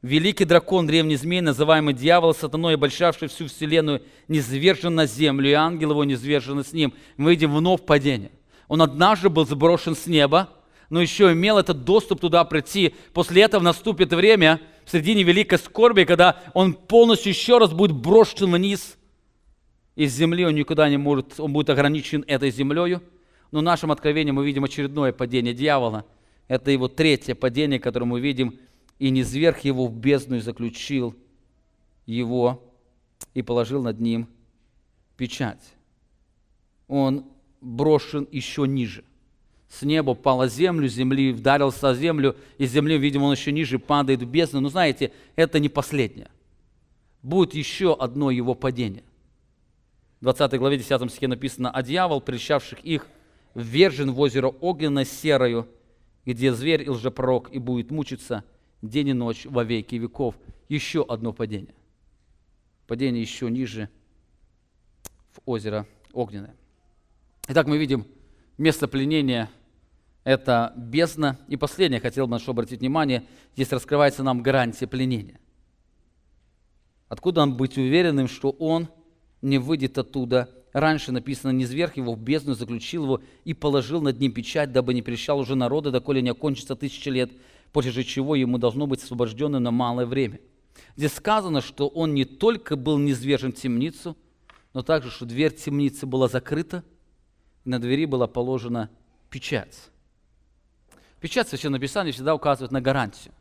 [0.00, 5.52] великий дракон, древний змей, называемый дьявол, сатаной, обольщавший всю вселенную, не звержен на землю, и
[5.52, 6.94] ангел его не звержен с ним.
[7.16, 8.30] Мы видим вновь падение.
[8.66, 10.48] Он однажды был сброшен с неба,
[10.90, 12.94] но еще имел этот доступ туда прийти.
[13.12, 18.50] После этого наступит время– в середине великой скорби, когда он полностью еще раз будет брошен
[18.50, 18.96] вниз
[19.96, 22.96] из земли, он никуда не может, он будет ограничен этой землей,
[23.50, 26.06] Но в нашем откровении мы видим очередное падение дьявола.
[26.46, 28.58] Это его третье падение, которое мы видим.
[28.98, 31.14] «И не зверх его в бездну и заключил
[32.06, 32.64] его
[33.34, 34.26] и положил над ним
[35.18, 35.74] печать».
[36.88, 37.26] Он
[37.60, 39.04] брошен еще ниже.
[39.68, 43.78] С неба пала землю, земли вдарился о землю, и с земли, видимо, он еще ниже
[43.78, 44.60] падает в бездну.
[44.60, 46.30] Но знаете, это не последнее.
[47.22, 49.04] Будет еще одно его падение.
[50.20, 53.06] В 20 главе 10 стихе написано, «А дьявол, прельщавших их,
[53.54, 55.68] ввержен в озеро огненно серою,
[56.24, 58.44] где зверь и лжепророк и будет мучиться
[58.80, 60.34] день и ночь во веки веков».
[60.68, 61.74] Еще одно падение.
[62.86, 63.90] Падение еще ниже
[65.32, 66.56] в озеро огненное.
[67.48, 68.06] Итак, мы видим
[68.56, 69.50] место пленения–
[70.28, 71.38] это бездна.
[71.48, 73.24] И последнее, хотел бы на обратить внимание,
[73.54, 75.40] здесь раскрывается нам гарантия пленения.
[77.08, 78.88] Откуда нам быть уверенным, что он
[79.40, 80.50] не выйдет оттуда?
[80.72, 84.92] Раньше написано, не зверх его в бездну, заключил его и положил над ним печать, дабы
[84.92, 87.30] не прещал уже народа, доколе не окончится тысячи лет,
[87.72, 90.40] после же чего ему должно быть освобожденным на малое время.
[90.96, 94.16] Здесь сказано, что он не только был низвержен в темницу,
[94.74, 96.84] но также, что дверь темницы была закрыта–
[97.68, 98.90] на двери была положена
[99.30, 99.90] печать.
[101.20, 103.34] Печать Священного Писания всегда указывает на гарантию.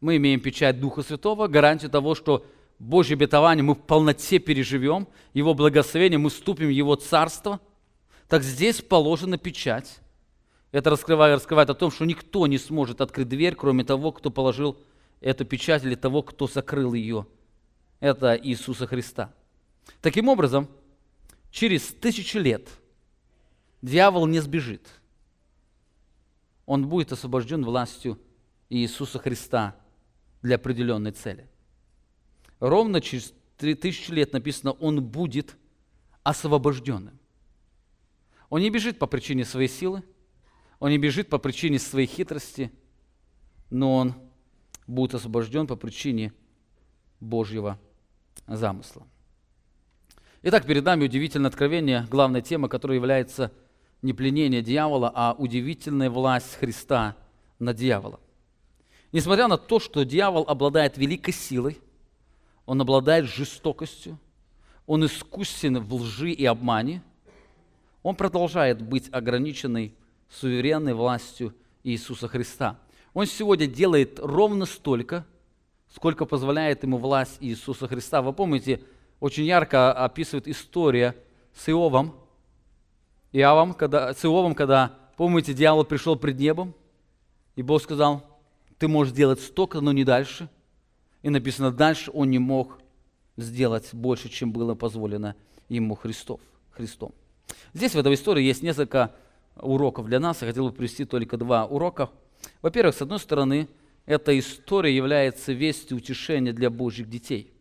[0.00, 2.44] Мы имеем печать Духа Святого, гарантию того, что
[2.78, 7.60] Божье обетование мы в полноте переживем, Его благословение, мы вступим в Его Царство.
[8.28, 9.98] Так здесь положена печать.
[10.72, 14.76] Это раскрывает, раскрывает о том, что никто не сможет открыть дверь, кроме того, кто положил
[15.20, 17.26] эту печать, или того, кто закрыл ее.
[18.00, 19.32] Это Иисуса Христа.
[20.02, 20.68] Таким образом,
[21.50, 22.68] через тысячи лет–
[23.82, 24.82] дьявол не сбежит.
[26.66, 28.20] Он будет освобожден властью
[28.68, 29.76] Иисуса Христа
[30.42, 31.48] для определенной цели.
[32.58, 35.56] Ровно через 3000 лет написано, он будет
[36.24, 37.18] освобожденным.
[38.50, 40.02] Он не бежит по причине своей силы,
[40.78, 42.72] он не бежит по причине своей хитрости,
[43.70, 44.14] но он
[44.86, 46.32] будет освобожден по причине
[47.20, 47.78] Божьего
[48.46, 49.06] замысла.
[50.42, 53.52] Итак, перед нами удивительное откровение, главная тема, которая является–
[54.02, 57.16] не пленение дьявола, а удивительная власть Христа
[57.58, 58.20] над дьяволом.
[59.12, 61.80] Несмотря на то, что дьявол обладает великой силой,
[62.66, 64.18] он обладает жестокостью,
[64.86, 67.02] он искусен в лжи и обмане,
[68.02, 69.94] он продолжает быть ограниченной
[70.28, 72.78] суверенной властью Иисуса Христа.
[73.14, 75.24] Он сегодня делает ровно столько,
[75.92, 78.22] сколько позволяет ему власть Иисуса Христа.
[78.22, 78.82] Вы помните,
[79.20, 81.16] очень ярко описывает история
[81.54, 82.14] с Иовом,
[83.32, 86.74] Иовом, когда, с Иовом, когда, помните, дьявол пришел пред небом,
[87.54, 88.24] и Бог сказал,
[88.78, 90.48] ты можешь сделать столько, но не дальше.
[91.22, 92.78] И написано, дальше он не мог
[93.36, 95.34] сделать больше, чем было позволено
[95.68, 97.12] ему Христов, Христом.
[97.74, 99.14] Здесь в этой истории есть несколько
[99.56, 100.42] уроков для нас.
[100.42, 102.10] Я хотел бы привести только два урока.
[102.62, 103.68] Во-первых, с одной стороны,
[104.04, 107.52] эта история является вестью утешения для Божьих детей.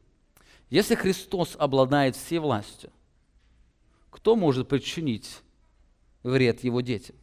[0.70, 2.91] Если Христос обладает всей властью,
[4.09, 5.41] кто может причинить
[6.26, 7.15] вред его детям?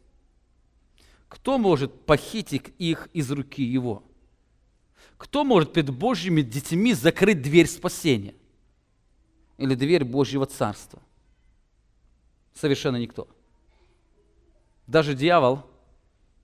[1.28, 4.05] Кто может похитить их из руки его?
[5.16, 8.34] Кто может перед Божьими детьми закрыть дверь спасения?
[9.59, 11.03] Или дверь Божьего Царства?
[12.55, 13.28] Совершенно никто.
[14.86, 15.64] Даже дьявол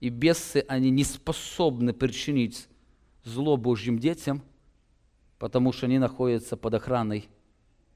[0.01, 2.69] и бесы, они не способны причинить
[3.25, 4.43] зло Божьим детям,
[5.39, 7.29] потому что они находятся под охраной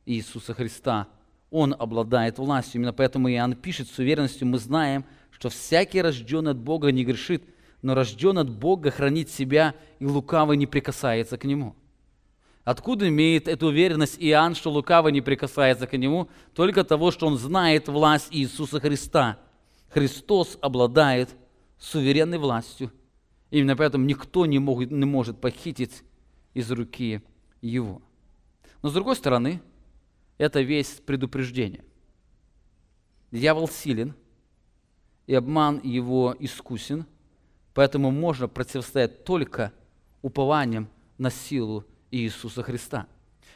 [0.04, 1.08] Иисуса Христа–
[1.52, 2.80] он обладает властью.
[2.80, 7.44] Именно поэтому Иоанн пишет с уверенностью, мы знаем, что всякий рожденный от Бога не грешит,
[7.82, 11.76] но рожден от Бога хранит себя, и лукавый не прикасается к нему.
[12.64, 16.28] Откуда имеет эту уверенность Иоанн, что лукавый не прикасается к нему?
[16.54, 19.38] Только того, что он знает власть Иисуса Христа.
[19.90, 21.28] Христос обладает
[21.78, 22.90] суверенной властью.
[23.50, 26.02] Именно поэтому никто не, может, не может похитить
[26.54, 27.20] из руки
[27.60, 28.00] его.
[28.80, 29.60] Но с другой стороны,
[30.42, 31.84] это весь предупреждение.
[33.30, 34.14] Дьявол силен,
[35.28, 37.06] и обман его искусен,
[37.74, 39.72] поэтому можно противостоять только
[40.20, 43.06] упованием на силу Иисуса Христа.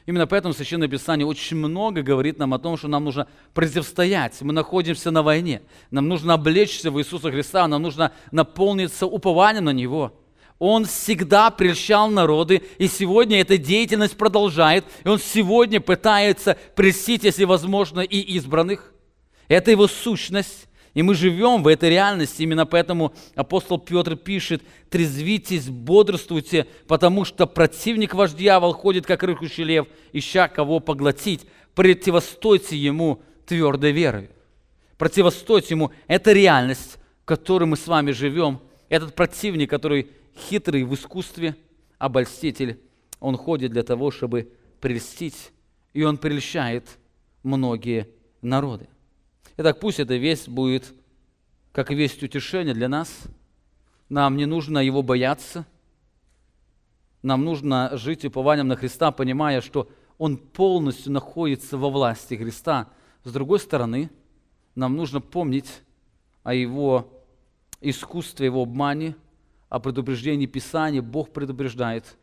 [0.07, 4.41] Именно поэтому Священное Писание очень много говорит нам о том, что нам нужно противостоять.
[4.43, 5.63] Мы находимся на войне.
[5.91, 10.15] Нам нужно облечься в Иисуса Христа, нам нужно наполниться упованием на Него–
[10.59, 17.45] он всегда прельщал народы, и сегодня эта деятельность продолжает, и он сегодня пытается прельстить, если
[17.45, 18.93] возможно, и избранных.
[19.49, 22.43] Это его сущность, и мы живем в этой реальности.
[22.43, 29.63] Именно поэтому апостол Петр пишет, трезвитесь, бодрствуйте, потому что противник ваш дьявол ходит, как рыкущий
[29.63, 31.47] лев, ища кого поглотить.
[31.75, 34.31] Противостойте ему твердой верой.
[34.97, 35.93] противостоять ему.
[36.07, 38.61] Это реальность, в которой мы с вами живем.
[38.89, 41.57] Этот противник, который хитрый в искусстве,
[41.99, 42.81] обольститель,
[43.21, 45.53] он ходит для того, чтобы прельстить,
[45.93, 46.99] и он прельщает
[47.43, 48.09] многие
[48.43, 48.89] народы.
[49.57, 50.93] Итак, пусть эта весть будет
[51.73, 53.25] как весть утешения для нас.
[54.09, 55.67] Нам не нужно его бояться.
[57.23, 62.89] Нам нужно жить упованием на Христа, понимая, что Он полностью находится во власти Христа.
[63.25, 64.11] С другой стороны,
[64.75, 65.71] нам нужно помнить
[66.45, 67.11] о Его
[67.81, 69.17] искусстве, Его обмане,
[69.69, 71.03] о предупреждении Писания.
[71.03, 72.17] Бог предупреждает,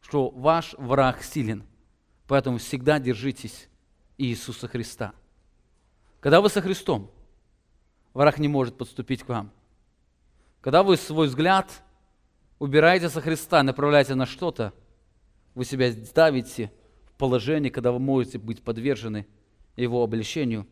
[0.00, 1.64] что ваш враг силен.
[2.26, 3.68] Поэтому всегда держитесь
[4.18, 5.12] Иисуса Христа.
[6.20, 7.10] Когда вы со Христом,
[8.14, 9.52] враг не может подступить к вам.
[10.60, 11.82] Когда вы свой взгляд
[12.58, 14.72] убираете со Христа, направляете на что-то,
[15.54, 16.72] вы себя ставите
[17.04, 19.26] в положение, когда вы можете быть подвержены
[19.76, 20.66] Его обличению.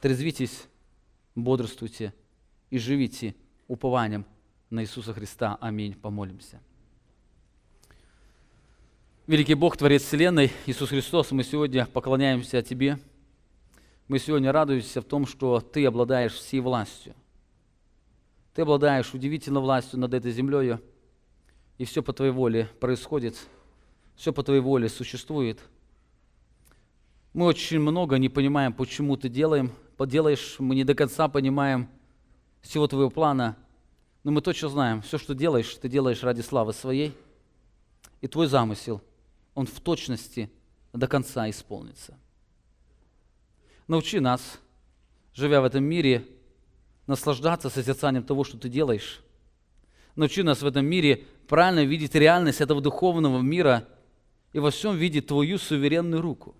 [0.00, 0.64] Трезвитесь,
[1.34, 2.14] бодрствуйте
[2.70, 3.34] и живите
[3.68, 4.24] упованием
[4.70, 5.58] на Иисуса Христа.
[5.60, 5.94] Аминь.
[5.94, 6.60] Помолимся.
[9.26, 12.98] Великий Бог, Творец Вселенной, Иисус Христос, мы сегодня поклоняемся Тебе–
[14.08, 17.14] мы сегодня радуемся в том, что Ты обладаешь всей властью.
[18.54, 20.76] Ты обладаешь удивительной властью над этой землей,
[21.76, 23.36] и все по Твоей воле происходит,
[24.14, 25.60] все по Твоей воле существует.
[27.32, 31.88] Мы очень много не понимаем, почему Ты делаем, делаешь, мы не до конца понимаем
[32.62, 33.56] всего Твоего плана,
[34.26, 37.16] но мы точно знаем, все, что делаешь, Ты делаешь ради славы Своей,
[38.20, 39.00] и Твой замысел,
[39.54, 40.50] он в точности
[40.92, 42.18] до конца исполнится.
[43.86, 44.58] Научи нас,
[45.32, 46.26] живя в этом мире,
[47.06, 49.20] наслаждаться созерцанием того, что ты делаешь.
[50.16, 53.86] Научи нас в этом мире правильно видеть реальность этого духовного мира
[54.52, 56.56] и во всем видеть Твою суверенную руку.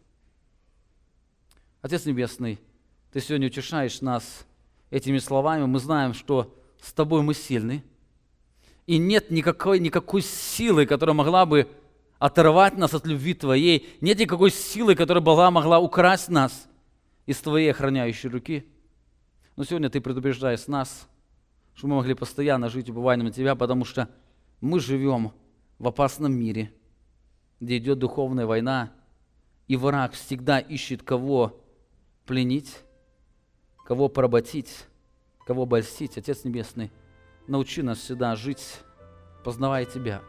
[1.83, 2.61] Отец Небесный,
[3.13, 4.47] Ты сегодня утешаешь нас
[4.91, 5.65] этими словами.
[5.65, 6.55] Мы знаем, что
[6.87, 7.83] с Тобой мы сильны.
[8.87, 11.69] И нет никакой, никакой силы, которая могла бы
[12.21, 13.89] оторвать нас от любви Твоей.
[14.01, 16.69] Нет никакой силы, которая была, могла украсть нас
[17.27, 18.65] из Твоей охраняющей руки.
[19.57, 21.09] Но сегодня Ты предупреждаешь нас,
[21.75, 24.09] что мы могли постоянно жить убыванием на Тебя, потому что
[24.61, 25.33] мы живем
[25.81, 26.73] в опасном мире,
[27.59, 28.93] где идет духовная война,
[29.67, 31.61] и враг всегда ищет кого
[32.27, 32.77] пленить,
[33.85, 34.87] кого поработить,
[35.47, 36.19] кого обольстить.
[36.19, 36.93] Отец Небесный,
[37.47, 38.81] научи нас всегда жить,
[39.45, 40.23] познавая Тебя.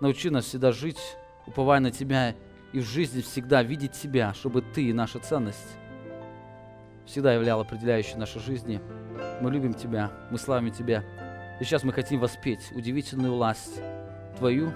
[0.00, 1.00] Научи нас всегда жить,
[1.46, 2.34] уповая на Тебя,
[2.72, 5.76] и в жизни всегда видеть Тебя, чтобы Ты и наша ценность
[7.06, 8.80] всегда являл определяющей нашей жизни.
[9.40, 11.04] Мы любим Тебя, мы славим Тебя.
[11.60, 13.80] И сейчас мы хотим воспеть удивительную власть
[14.38, 14.72] Твою,